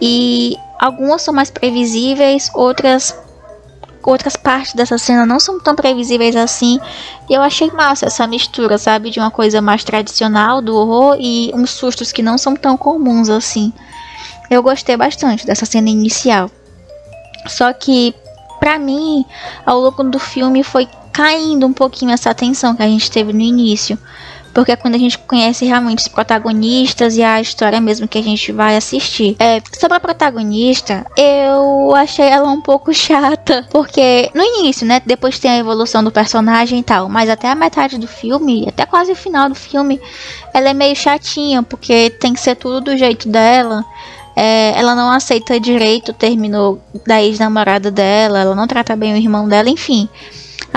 E 0.00 0.56
algumas 0.80 1.22
são 1.22 1.32
mais 1.32 1.50
previsíveis, 1.50 2.50
outras 2.54 3.14
outras 4.04 4.36
partes 4.36 4.74
dessa 4.74 4.98
cena 4.98 5.24
não 5.24 5.38
são 5.38 5.60
tão 5.60 5.76
previsíveis 5.76 6.34
assim. 6.34 6.80
E 7.30 7.34
eu 7.34 7.42
achei 7.42 7.70
massa 7.70 8.06
essa 8.06 8.26
mistura, 8.26 8.78
sabe? 8.78 9.10
De 9.10 9.20
uma 9.20 9.30
coisa 9.30 9.60
mais 9.60 9.84
tradicional 9.84 10.60
do 10.60 10.74
horror 10.74 11.16
e 11.20 11.52
uns 11.54 11.70
sustos 11.70 12.10
que 12.10 12.22
não 12.22 12.36
são 12.36 12.56
tão 12.56 12.76
comuns 12.76 13.28
assim. 13.28 13.72
Eu 14.50 14.62
gostei 14.62 14.96
bastante 14.96 15.46
dessa 15.46 15.66
cena 15.66 15.88
inicial. 15.88 16.50
Só 17.46 17.72
que, 17.72 18.14
pra 18.60 18.78
mim, 18.78 19.24
ao 19.64 19.80
longo 19.80 20.04
do 20.04 20.18
filme 20.18 20.62
foi 20.62 20.88
caindo 21.12 21.66
um 21.66 21.72
pouquinho 21.72 22.12
essa 22.12 22.30
atenção 22.30 22.74
que 22.74 22.82
a 22.82 22.88
gente 22.88 23.10
teve 23.10 23.32
no 23.32 23.40
início. 23.40 23.98
Porque 24.52 24.72
é 24.72 24.76
quando 24.76 24.94
a 24.94 24.98
gente 24.98 25.18
conhece 25.18 25.64
realmente 25.64 26.00
os 26.00 26.08
protagonistas 26.08 27.16
e 27.16 27.22
a 27.22 27.40
história 27.40 27.80
mesmo 27.80 28.06
que 28.06 28.18
a 28.18 28.22
gente 28.22 28.52
vai 28.52 28.76
assistir. 28.76 29.36
É, 29.38 29.62
sobre 29.78 29.96
a 29.96 30.00
protagonista, 30.00 31.06
eu 31.16 31.94
achei 31.94 32.26
ela 32.26 32.48
um 32.50 32.60
pouco 32.60 32.92
chata. 32.94 33.66
Porque 33.70 34.30
no 34.34 34.42
início, 34.42 34.86
né? 34.86 35.00
Depois 35.04 35.38
tem 35.38 35.50
a 35.50 35.58
evolução 35.58 36.04
do 36.04 36.10
personagem 36.10 36.80
e 36.80 36.82
tal. 36.82 37.08
Mas 37.08 37.30
até 37.30 37.48
a 37.48 37.54
metade 37.54 37.98
do 37.98 38.06
filme, 38.06 38.66
até 38.68 38.84
quase 38.84 39.12
o 39.12 39.16
final 39.16 39.48
do 39.48 39.54
filme, 39.54 40.00
ela 40.52 40.68
é 40.68 40.74
meio 40.74 40.94
chatinha. 40.94 41.62
Porque 41.62 42.10
tem 42.10 42.34
que 42.34 42.40
ser 42.40 42.56
tudo 42.56 42.80
do 42.80 42.96
jeito 42.96 43.28
dela. 43.28 43.84
É, 44.34 44.72
ela 44.78 44.94
não 44.94 45.10
aceita 45.10 45.60
direito 45.60 46.10
o 46.10 46.14
término 46.14 46.80
da 47.06 47.22
ex-namorada 47.22 47.90
dela, 47.90 48.40
ela 48.40 48.54
não 48.54 48.66
trata 48.66 48.96
bem 48.96 49.12
o 49.12 49.16
irmão 49.16 49.46
dela, 49.46 49.68
enfim 49.68 50.08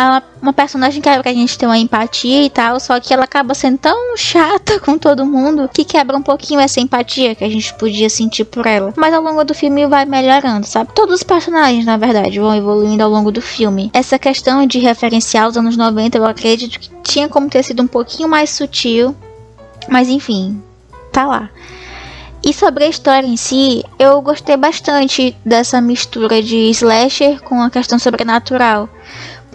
uma, 0.01 0.23
uma 0.41 0.53
personagem 0.53 1.01
que, 1.01 1.21
que 1.21 1.29
a 1.29 1.33
gente 1.33 1.57
tem 1.57 1.67
uma 1.67 1.77
empatia 1.77 2.43
e 2.43 2.49
tal, 2.49 2.79
só 2.79 2.99
que 2.99 3.13
ela 3.13 3.23
acaba 3.23 3.53
sendo 3.53 3.77
tão 3.77 4.17
chata 4.17 4.79
com 4.83 4.97
todo 4.97 5.25
mundo 5.25 5.69
que 5.73 5.85
quebra 5.85 6.17
um 6.17 6.21
pouquinho 6.21 6.59
essa 6.59 6.79
empatia 6.79 7.33
que 7.33 7.43
a 7.43 7.49
gente 7.49 7.73
podia 7.75 8.09
sentir 8.09 8.45
por 8.45 8.65
ela. 8.65 8.93
Mas 8.97 9.13
ao 9.13 9.21
longo 9.21 9.43
do 9.43 9.53
filme 9.53 9.87
vai 9.87 10.05
melhorando, 10.05 10.67
sabe? 10.67 10.91
Todos 10.93 11.15
os 11.15 11.23
personagens, 11.23 11.85
na 11.85 11.97
verdade, 11.97 12.39
vão 12.39 12.53
evoluindo 12.53 13.03
ao 13.03 13.09
longo 13.09 13.31
do 13.31 13.41
filme. 13.41 13.89
Essa 13.93 14.19
questão 14.19 14.65
de 14.65 14.79
referenciar 14.79 15.47
os 15.47 15.57
anos 15.57 15.77
90, 15.77 16.17
eu 16.17 16.25
acredito 16.25 16.79
que 16.79 16.89
tinha 17.03 17.29
como 17.29 17.49
ter 17.49 17.63
sido 17.63 17.81
um 17.81 17.87
pouquinho 17.87 18.27
mais 18.27 18.49
sutil, 18.49 19.15
mas 19.87 20.09
enfim, 20.09 20.61
tá 21.11 21.25
lá. 21.25 21.49
E 22.45 22.53
sobre 22.53 22.83
a 22.83 22.87
história 22.87 23.25
em 23.25 23.35
si, 23.35 23.83
eu 23.97 24.21
gostei 24.21 24.55
bastante 24.55 25.35
dessa 25.43 25.81
mistura 25.81 26.43
de 26.43 26.69
slasher 26.69 27.41
com 27.41 27.59
a 27.59 27.71
questão 27.71 27.97
sobrenatural. 27.97 28.87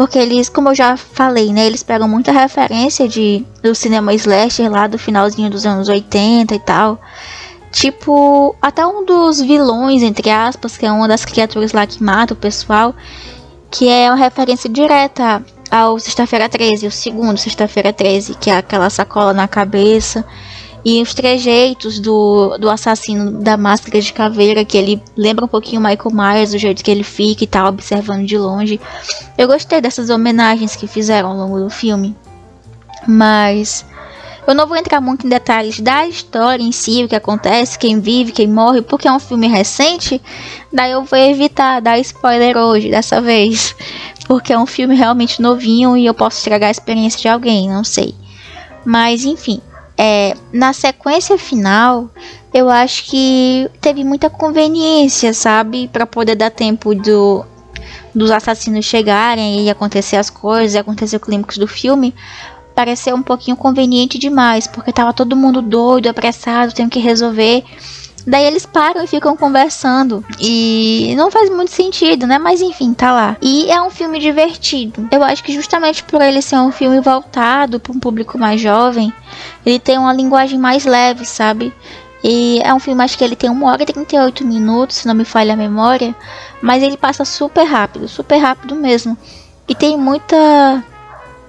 Porque 0.00 0.18
eles, 0.18 0.48
como 0.48 0.70
eu 0.70 0.74
já 0.74 0.96
falei, 0.96 1.52
né, 1.52 1.66
eles 1.66 1.82
pegam 1.82 2.08
muita 2.08 2.32
referência 2.32 3.06
de 3.06 3.44
do 3.62 3.74
cinema 3.74 4.14
slasher 4.14 4.72
lá 4.72 4.86
do 4.86 4.98
finalzinho 4.98 5.50
dos 5.50 5.66
anos 5.66 5.90
80 5.90 6.54
e 6.54 6.58
tal. 6.58 6.98
Tipo, 7.70 8.56
até 8.62 8.86
um 8.86 9.04
dos 9.04 9.42
vilões, 9.42 10.02
entre 10.02 10.30
aspas, 10.30 10.78
que 10.78 10.86
é 10.86 10.90
uma 10.90 11.06
das 11.06 11.26
criaturas 11.26 11.74
lá 11.74 11.86
que 11.86 12.02
mata 12.02 12.32
o 12.32 12.36
pessoal, 12.36 12.94
que 13.70 13.90
é 13.90 14.10
uma 14.10 14.16
referência 14.16 14.70
direta 14.70 15.44
ao 15.70 15.98
Sexta-feira 15.98 16.48
13, 16.48 16.86
o 16.86 16.90
segundo 16.90 17.36
Sexta-feira 17.36 17.92
13, 17.92 18.36
que 18.36 18.48
é 18.48 18.56
aquela 18.56 18.88
sacola 18.88 19.34
na 19.34 19.46
cabeça 19.46 20.24
e 20.84 21.02
os 21.02 21.12
trejeitos 21.12 21.98
do, 21.98 22.56
do 22.58 22.70
assassino 22.70 23.32
da 23.40 23.56
máscara 23.56 24.00
de 24.00 24.12
caveira, 24.12 24.64
que 24.64 24.78
ele 24.78 25.02
lembra 25.16 25.44
um 25.44 25.48
pouquinho 25.48 25.80
Michael 25.80 26.10
Myers, 26.12 26.54
o 26.54 26.58
jeito 26.58 26.82
que 26.82 26.90
ele 26.90 27.04
fica 27.04 27.44
e 27.44 27.46
tal, 27.46 27.68
observando 27.68 28.26
de 28.26 28.38
longe. 28.38 28.80
Eu 29.36 29.46
gostei 29.46 29.80
dessas 29.80 30.10
homenagens 30.10 30.76
que 30.76 30.86
fizeram 30.86 31.30
ao 31.30 31.36
longo 31.36 31.60
do 31.60 31.70
filme. 31.70 32.16
Mas 33.06 33.84
eu 34.46 34.54
não 34.54 34.66
vou 34.66 34.76
entrar 34.76 35.00
muito 35.00 35.26
em 35.26 35.30
detalhes 35.30 35.78
da 35.80 36.06
história 36.06 36.62
em 36.62 36.72
si, 36.72 37.04
o 37.04 37.08
que 37.08 37.14
acontece, 37.14 37.78
quem 37.78 38.00
vive, 38.00 38.32
quem 38.32 38.48
morre, 38.48 38.82
porque 38.82 39.06
é 39.06 39.12
um 39.12 39.20
filme 39.20 39.46
recente. 39.46 40.20
Daí 40.72 40.92
eu 40.92 41.04
vou 41.04 41.18
evitar 41.18 41.80
dar 41.80 41.98
spoiler 41.98 42.56
hoje, 42.56 42.90
dessa 42.90 43.20
vez. 43.20 43.74
Porque 44.26 44.52
é 44.52 44.58
um 44.58 44.66
filme 44.66 44.94
realmente 44.94 45.42
novinho 45.42 45.96
e 45.96 46.06
eu 46.06 46.14
posso 46.14 46.38
estragar 46.38 46.68
a 46.68 46.72
experiência 46.72 47.20
de 47.20 47.28
alguém, 47.28 47.68
não 47.68 47.84
sei. 47.84 48.14
Mas 48.84 49.24
enfim, 49.24 49.60
é, 49.96 50.34
na 50.52 50.72
sequência 50.72 51.36
final, 51.38 52.10
eu 52.52 52.68
acho 52.68 53.04
que 53.04 53.70
teve 53.80 54.02
muita 54.02 54.28
conveniência, 54.30 55.32
sabe? 55.32 55.88
para 55.88 56.06
poder 56.06 56.34
dar 56.34 56.50
tempo 56.50 56.94
do, 56.94 57.44
dos 58.14 58.30
assassinos 58.30 58.84
chegarem 58.84 59.64
e 59.64 59.70
acontecer 59.70 60.16
as 60.16 60.30
coisas, 60.30 60.74
e 60.74 60.78
acontecer 60.78 61.16
o 61.16 61.20
clímax 61.20 61.58
do 61.58 61.66
filme. 61.66 62.14
Pareceu 62.74 63.14
um 63.14 63.22
pouquinho 63.22 63.56
conveniente 63.56 64.18
demais, 64.18 64.66
porque 64.66 64.92
tava 64.92 65.12
todo 65.12 65.36
mundo 65.36 65.60
doido, 65.60 66.08
apressado, 66.08 66.74
tem 66.74 66.88
que 66.88 66.98
resolver. 66.98 67.62
Daí 68.26 68.44
eles 68.44 68.66
param 68.66 69.02
e 69.02 69.06
ficam 69.06 69.36
conversando. 69.36 70.24
E 70.38 71.14
não 71.16 71.30
faz 71.30 71.50
muito 71.50 71.70
sentido, 71.70 72.26
né? 72.26 72.38
Mas 72.38 72.60
enfim, 72.60 72.92
tá 72.92 73.12
lá. 73.12 73.36
E 73.40 73.70
é 73.70 73.80
um 73.80 73.90
filme 73.90 74.18
divertido. 74.18 75.08
Eu 75.10 75.22
acho 75.22 75.42
que 75.42 75.52
justamente 75.52 76.02
por 76.04 76.20
ele 76.20 76.42
ser 76.42 76.56
um 76.56 76.72
filme 76.72 77.00
voltado 77.00 77.80
para 77.80 77.92
um 77.92 78.00
público 78.00 78.38
mais 78.38 78.60
jovem, 78.60 79.12
ele 79.64 79.78
tem 79.78 79.98
uma 79.98 80.12
linguagem 80.12 80.58
mais 80.58 80.84
leve, 80.84 81.24
sabe? 81.24 81.72
E 82.22 82.60
é 82.62 82.74
um 82.74 82.78
filme, 82.78 83.02
acho 83.02 83.16
que 83.16 83.24
ele 83.24 83.34
tem 83.34 83.48
1 83.48 83.64
hora 83.64 83.82
e 83.82 83.86
38 83.86 84.46
minutos, 84.46 84.96
se 84.96 85.08
não 85.08 85.14
me 85.14 85.24
falha 85.24 85.54
a 85.54 85.56
memória. 85.56 86.14
Mas 86.60 86.82
ele 86.82 86.96
passa 86.96 87.24
super 87.24 87.64
rápido, 87.64 88.06
super 88.08 88.36
rápido 88.36 88.74
mesmo. 88.74 89.16
E 89.66 89.74
tem 89.74 89.96
muita 89.96 90.84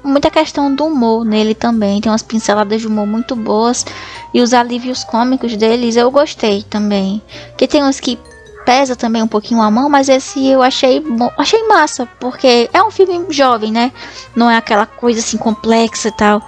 muita 0.04 0.30
questão 0.30 0.74
do 0.74 0.86
humor 0.86 1.26
nele 1.26 1.54
também. 1.54 2.02
Tem 2.02 2.12
umas 2.12 2.24
pinceladas 2.24 2.82
de 2.82 2.88
humor 2.88 3.06
muito 3.06 3.36
boas. 3.36 3.86
E 4.34 4.42
os 4.42 4.54
alívios 4.54 5.04
cômicos 5.04 5.56
deles 5.56 5.96
eu 5.96 6.10
gostei 6.12 6.64
também. 6.64 7.22
Que 7.58 7.68
tem 7.68 7.84
uns 7.84 8.00
que 8.00 8.18
pesa 8.66 8.96
também 8.96 9.24
um 9.24 9.28
pouquinho 9.28 9.62
a 9.62 9.72
mão, 9.72 9.90
mas 9.90 10.08
esse 10.08 10.46
eu 10.48 10.62
achei 10.62 11.00
bom, 11.00 11.32
achei 11.38 11.68
massa, 11.68 12.08
porque 12.20 12.70
é 12.72 12.84
um 12.84 12.92
filme 12.92 13.26
jovem, 13.30 13.72
né? 13.72 13.92
Não 14.36 14.50
é 14.50 14.56
aquela 14.56 14.86
coisa 14.86 15.20
assim 15.20 15.38
complexa 15.38 16.10
e 16.10 16.12
tal. 16.12 16.42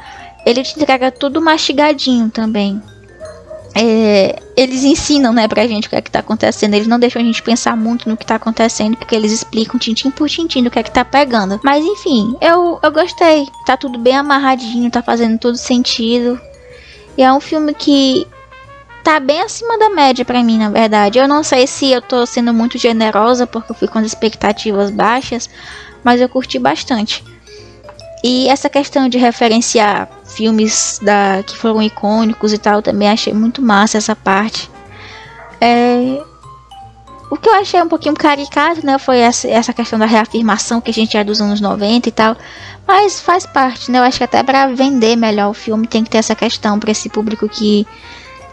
Ele 0.45 0.61
te 0.61 0.79
entrega 0.79 1.11
tudo 1.11 1.41
mastigadinho 1.41 2.29
também 2.29 2.81
é, 3.75 4.39
eles 4.55 4.83
ensinam, 4.83 5.33
né, 5.33 5.47
pra 5.47 5.65
gente 5.65 5.87
o 5.87 5.89
que 5.89 5.95
é 5.95 6.01
que 6.01 6.11
tá 6.11 6.19
acontecendo. 6.19 6.73
Eles 6.75 6.87
não 6.87 6.99
deixam 6.99 7.21
a 7.21 7.25
gente 7.25 7.41
pensar 7.41 7.75
muito 7.75 8.07
no 8.07 8.15
que 8.15 8.25
tá 8.25 8.35
acontecendo, 8.35 8.95
porque 8.97 9.15
eles 9.15 9.31
explicam 9.31 9.79
tintim 9.79 10.11
por 10.11 10.29
tintim 10.29 10.63
do 10.63 10.69
que 10.69 10.79
é 10.79 10.83
que 10.83 10.91
tá 10.91 11.03
pegando. 11.03 11.59
Mas 11.63 11.83
enfim, 11.83 12.35
eu, 12.39 12.79
eu 12.81 12.91
gostei. 12.91 13.47
Tá 13.65 13.75
tudo 13.75 13.97
bem 13.97 14.15
amarradinho, 14.15 14.91
tá 14.91 15.01
fazendo 15.01 15.39
tudo 15.39 15.57
sentido. 15.57 16.39
E 17.17 17.23
é 17.23 17.33
um 17.33 17.39
filme 17.39 17.73
que 17.73 18.27
tá 19.03 19.19
bem 19.19 19.41
acima 19.41 19.77
da 19.77 19.89
média 19.89 20.23
para 20.23 20.43
mim, 20.43 20.59
na 20.59 20.69
verdade. 20.69 21.17
Eu 21.17 21.27
não 21.27 21.43
sei 21.43 21.65
se 21.65 21.91
eu 21.91 22.01
tô 22.01 22.25
sendo 22.25 22.53
muito 22.53 22.77
generosa 22.77 23.47
porque 23.47 23.71
eu 23.71 23.75
fui 23.75 23.87
com 23.87 23.99
as 23.99 24.05
expectativas 24.05 24.91
baixas, 24.91 25.49
mas 26.03 26.21
eu 26.21 26.29
curti 26.29 26.59
bastante. 26.59 27.23
E 28.23 28.47
essa 28.47 28.69
questão 28.69 29.09
de 29.09 29.17
referenciar 29.17 30.07
filmes 30.35 30.99
da, 31.01 31.43
que 31.43 31.57
foram 31.57 31.81
icônicos 31.81 32.53
e 32.53 32.57
tal, 32.57 32.81
também 32.81 33.09
achei 33.09 33.33
muito 33.33 33.61
massa 33.61 33.97
essa 33.97 34.15
parte. 34.15 34.69
É, 35.61 36.21
o 37.29 37.35
que 37.35 37.49
eu 37.49 37.55
achei 37.55 37.81
um 37.81 37.87
pouquinho 37.87 38.13
caricato, 38.13 38.85
né, 38.85 38.99
foi 38.99 39.17
essa, 39.17 39.47
essa 39.47 39.73
questão 39.73 39.97
da 39.97 40.05
reafirmação 40.05 40.79
que 40.79 40.91
a 40.91 40.93
gente 40.93 41.17
é 41.17 41.23
dos 41.23 41.41
anos 41.41 41.59
90 41.59 42.07
e 42.07 42.11
tal. 42.11 42.37
Mas 42.87 43.19
faz 43.19 43.45
parte, 43.45 43.89
né? 43.89 43.99
Eu 43.99 44.03
acho 44.03 44.17
que 44.17 44.23
até 44.23 44.43
para 44.43 44.67
vender 44.67 45.15
melhor 45.15 45.49
o 45.49 45.53
filme 45.53 45.87
tem 45.87 46.03
que 46.03 46.09
ter 46.09 46.17
essa 46.17 46.35
questão 46.35 46.77
para 46.77 46.91
esse 46.91 47.09
público 47.09 47.47
que 47.49 47.87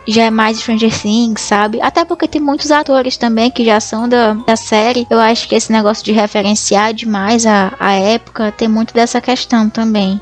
já 0.06 0.24
é 0.24 0.30
mais 0.30 0.58
Stranger 0.58 0.98
Things, 0.98 1.42
sabe? 1.42 1.80
Até 1.82 2.04
porque 2.04 2.26
tem 2.26 2.40
muitos 2.40 2.70
atores 2.70 3.16
também 3.16 3.50
que 3.50 3.64
já 3.64 3.80
são 3.80 4.08
da, 4.08 4.32
da 4.32 4.56
série. 4.56 5.06
Eu 5.10 5.20
acho 5.20 5.48
que 5.48 5.54
esse 5.54 5.70
negócio 5.70 6.04
de 6.04 6.12
referenciar 6.12 6.94
demais 6.94 7.44
a, 7.44 7.74
a 7.78 7.92
época 7.92 8.52
tem 8.52 8.68
muito 8.68 8.94
dessa 8.94 9.20
questão 9.20 9.68
também. 9.68 10.20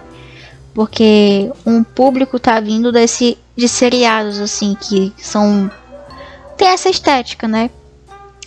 Porque 0.79 1.51
um 1.67 1.83
público 1.83 2.39
tá 2.39 2.61
vindo 2.61 2.93
desse 2.93 3.37
de 3.57 3.69
seriados 3.69 4.39
assim 4.39 4.77
que 4.81 5.13
são 5.19 5.69
tem 6.57 6.69
essa 6.69 6.89
estética, 6.89 7.49
né? 7.49 7.69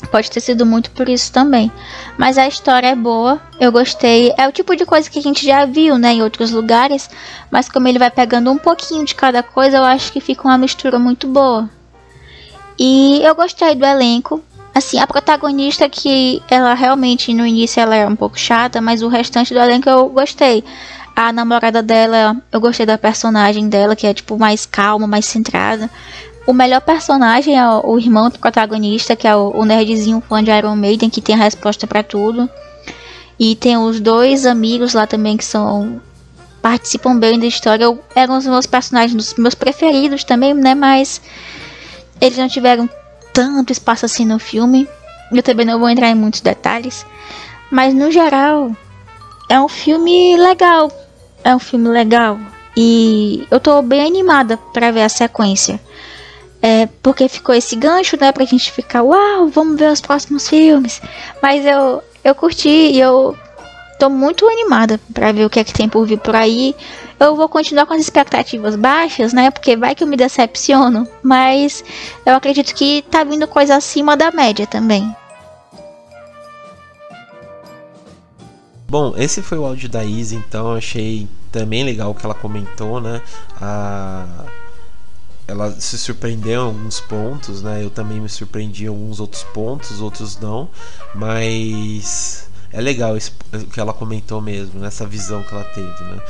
Pode 0.10 0.32
ter 0.32 0.40
sido 0.40 0.66
muito 0.66 0.92
por 0.92 1.10
isso 1.10 1.30
também. 1.30 1.70
Mas 2.18 2.38
a 2.38 2.48
história 2.48 2.88
é 2.88 2.96
boa, 2.96 3.42
eu 3.60 3.70
gostei. 3.70 4.34
É 4.38 4.48
o 4.48 4.52
tipo 4.54 4.78
de 4.78 4.86
coisa 4.86 5.10
que 5.10 5.20
a 5.20 5.22
gente 5.22 5.46
já 5.46 5.66
viu, 5.66 5.98
né, 5.98 6.14
em 6.14 6.24
outros 6.24 6.52
lugares. 6.52 7.10
Mas 7.52 7.68
como 7.68 7.90
ele 7.90 8.00
vai 8.00 8.10
pegando 8.10 8.50
um 8.50 8.58
pouquinho 8.58 9.04
de 9.04 9.14
cada 9.14 9.44
coisa, 9.44 9.76
eu 9.76 9.84
acho 9.84 10.10
que 10.14 10.22
fica 10.22 10.48
uma 10.48 10.58
mistura 10.58 10.98
muito 10.98 11.28
boa. 11.28 11.70
E 12.80 13.22
eu 13.26 13.36
gostei 13.36 13.76
do 13.76 13.86
elenco. 13.86 14.42
Assim, 14.74 15.00
a 15.00 15.06
protagonista 15.06 15.90
que 15.90 16.42
ela 16.50 16.74
realmente 16.76 17.34
no 17.34 17.46
início 17.46 17.82
ela 17.82 17.94
é 17.94 18.08
um 18.08 18.16
pouco 18.16 18.40
chata, 18.40 18.80
mas 18.80 19.02
o 19.02 19.10
restante 19.10 19.54
do 19.54 19.60
elenco 19.60 19.90
eu 19.90 20.08
gostei. 20.08 20.64
A 21.24 21.32
namorada 21.32 21.84
dela, 21.84 22.36
eu 22.52 22.60
gostei 22.60 22.84
da 22.84 22.98
personagem 22.98 23.70
dela, 23.70 23.96
que 23.96 24.08
é 24.08 24.14
tipo 24.14 24.40
mais 24.40 24.66
calma, 24.66 25.06
mais 25.06 25.24
centrada. 25.24 25.88
O 26.48 26.52
melhor 26.52 26.82
personagem 26.82 27.56
é 27.56 27.64
o, 27.64 28.00
irmão 28.00 28.28
do 28.32 28.40
protagonista, 28.40 29.16
que 29.16 29.28
é 29.28 29.36
o, 29.36 29.64
nerdzinho 29.64 30.20
fã 30.28 30.44
de 30.44 30.50
Iron 30.50 30.76
Maiden, 30.76 31.12
que 31.12 31.22
tem 31.22 31.36
a 31.36 31.38
resposta 31.38 31.86
para 31.86 32.02
tudo. 32.02 32.50
E 33.40 33.56
tem 33.56 33.78
os 33.78 34.00
dois 34.00 34.48
amigos 34.48 34.96
lá 34.96 35.06
também 35.06 35.38
que 35.38 35.46
são 35.46 36.02
participam 36.60 37.16
bem 37.16 37.38
da 37.38 37.46
história. 37.46 37.84
Eu, 37.84 38.04
eram 38.16 38.36
os 38.36 38.48
meus 38.48 38.66
personagens 38.66 39.14
dos 39.14 39.36
meus 39.36 39.54
preferidos 39.54 40.24
também, 40.24 40.56
né? 40.56 40.74
Mas 40.74 41.22
eles 42.20 42.40
não 42.40 42.48
tiveram 42.48 42.90
tanto 43.32 43.72
espaço 43.72 44.08
assim 44.08 44.26
no 44.26 44.40
filme. 44.40 44.90
Eu 45.32 45.44
também 45.44 45.68
não 45.68 45.78
vou 45.78 45.88
entrar 45.88 46.10
em 46.10 46.16
muitos 46.16 46.42
detalhes. 46.42 47.06
Mas 47.70 47.94
no 47.94 48.10
geral, 48.10 48.76
é 49.48 49.62
um 49.62 49.70
filme 49.70 50.36
legal. 50.36 50.92
É 51.44 51.56
um 51.56 51.60
filme 51.60 51.90
legal. 51.90 52.40
E 52.76 53.46
eu 53.52 53.60
tô 53.60 53.82
bem 53.82 54.06
animada 54.06 54.58
para 54.74 54.92
ver 54.92 55.04
a 55.04 55.10
sequência. 55.10 55.80
É, 56.62 56.88
porque 57.02 57.28
ficou 57.28 57.56
esse 57.56 57.76
gancho, 57.76 58.18
né, 58.20 58.32
pra 58.32 58.46
gente 58.46 58.72
ficar, 58.72 59.02
uau, 59.02 59.48
vamos 59.48 59.80
ver 59.80 59.92
os 59.92 60.00
próximos 60.00 60.48
filmes. 60.48 61.02
Mas 61.42 61.66
eu, 61.66 62.04
eu 62.24 62.36
curti 62.36 62.70
e 62.70 63.00
eu 63.00 63.36
tô 63.98 64.10
muito 64.10 64.48
animada 64.48 65.00
para 65.14 65.32
ver 65.32 65.46
o 65.46 65.50
que 65.50 65.60
é 65.60 65.64
que 65.64 65.74
tem 65.74 65.90
por 65.90 66.06
vir 66.06 66.20
por 66.20 66.36
aí. 66.36 66.76
Eu 67.20 67.36
vou 67.36 67.50
continuar 67.50 67.86
com 67.86 67.94
as 67.94 68.02
expectativas 68.02 68.76
baixas, 68.76 69.34
né? 69.34 69.52
Porque 69.52 69.76
vai 69.76 69.94
que 69.94 70.04
eu 70.04 70.08
me 70.08 70.18
decepciono. 70.18 71.08
Mas 71.22 71.84
eu 72.26 72.36
acredito 72.36 72.74
que 72.74 73.04
tá 73.10 73.24
vindo 73.24 73.48
coisa 73.48 73.76
acima 73.76 74.18
da 74.18 74.32
média 74.32 74.66
também. 74.66 75.16
Bom, 78.92 79.14
esse 79.16 79.42
foi 79.42 79.58
o 79.58 79.66
áudio 79.66 79.88
da 79.88 80.04
Izzy, 80.04 80.36
então 80.36 80.74
achei 80.74 81.26
também 81.50 81.82
legal 81.82 82.12
o 82.12 82.14
que 82.14 82.26
ela 82.26 82.36
comentou, 82.36 83.00
né? 83.00 83.22
A 83.56 84.44
ela 85.48 85.72
se 85.80 85.98
surpreendeu 85.98 86.64
em 86.64 86.66
alguns 86.66 87.00
pontos, 87.00 87.62
né? 87.62 87.82
Eu 87.82 87.90
também 87.90 88.20
me 88.20 88.28
surpreendi 88.28 88.84
em 88.84 88.88
alguns 88.90 89.22
outros 89.22 89.44
pontos, 89.44 90.02
outros 90.02 90.38
não, 90.42 90.68
mas 91.16 92.50
é 92.74 92.80
legal 92.80 93.16
o 93.16 93.66
que 93.66 93.80
ela 93.80 93.94
comentou 93.94 94.42
mesmo, 94.42 94.80
nessa 94.80 95.06
visão 95.06 95.44
que 95.44 95.54
ela 95.54 95.64
teve, 95.66 96.04
né? 96.04 96.22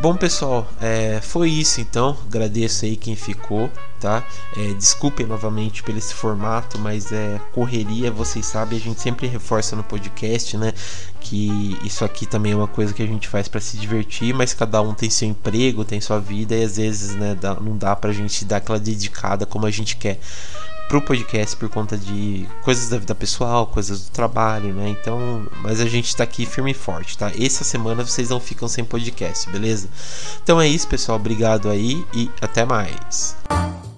Bom 0.00 0.14
pessoal, 0.14 0.68
é, 0.80 1.20
foi 1.20 1.50
isso 1.50 1.80
então. 1.80 2.16
Agradeço 2.26 2.84
aí 2.84 2.96
quem 2.96 3.16
ficou, 3.16 3.68
tá? 3.98 4.24
É, 4.56 4.74
desculpem 4.74 5.26
novamente 5.26 5.82
pelo 5.82 5.98
esse 5.98 6.14
formato, 6.14 6.78
mas 6.78 7.10
é 7.10 7.40
correria, 7.52 8.10
vocês 8.12 8.46
sabem, 8.46 8.78
a 8.78 8.80
gente 8.80 9.00
sempre 9.00 9.26
reforça 9.26 9.74
no 9.74 9.82
podcast, 9.82 10.56
né? 10.56 10.72
Que 11.20 11.76
isso 11.82 12.04
aqui 12.04 12.26
também 12.26 12.52
é 12.52 12.56
uma 12.56 12.68
coisa 12.68 12.94
que 12.94 13.02
a 13.02 13.06
gente 13.06 13.26
faz 13.26 13.48
para 13.48 13.60
se 13.60 13.76
divertir, 13.76 14.32
mas 14.32 14.54
cada 14.54 14.80
um 14.80 14.94
tem 14.94 15.10
seu 15.10 15.28
emprego, 15.28 15.84
tem 15.84 16.00
sua 16.00 16.20
vida 16.20 16.54
e 16.54 16.62
às 16.62 16.76
vezes, 16.76 17.16
né, 17.16 17.34
dá, 17.34 17.54
não 17.54 17.76
dá 17.76 17.96
pra 17.96 18.12
gente 18.12 18.44
dar 18.44 18.58
aquela 18.58 18.78
dedicada 18.78 19.44
como 19.44 19.66
a 19.66 19.70
gente 19.70 19.96
quer 19.96 20.20
pro 20.88 21.02
podcast 21.02 21.54
por 21.56 21.68
conta 21.68 21.96
de 21.96 22.48
coisas 22.62 22.88
da 22.88 22.98
vida 22.98 23.14
pessoal, 23.14 23.66
coisas 23.66 24.06
do 24.06 24.10
trabalho, 24.10 24.72
né? 24.74 24.88
Então, 24.88 25.46
mas 25.60 25.80
a 25.80 25.86
gente 25.86 26.16
tá 26.16 26.24
aqui 26.24 26.46
firme 26.46 26.70
e 26.70 26.74
forte, 26.74 27.16
tá? 27.16 27.30
Essa 27.38 27.62
semana 27.62 28.04
vocês 28.04 28.30
não 28.30 28.40
ficam 28.40 28.66
sem 28.66 28.84
podcast, 28.84 29.48
beleza? 29.50 29.88
Então 30.42 30.60
é 30.60 30.66
isso, 30.66 30.88
pessoal. 30.88 31.18
Obrigado 31.18 31.68
aí 31.68 32.04
e 32.14 32.30
até 32.40 32.64
mais. 32.64 33.36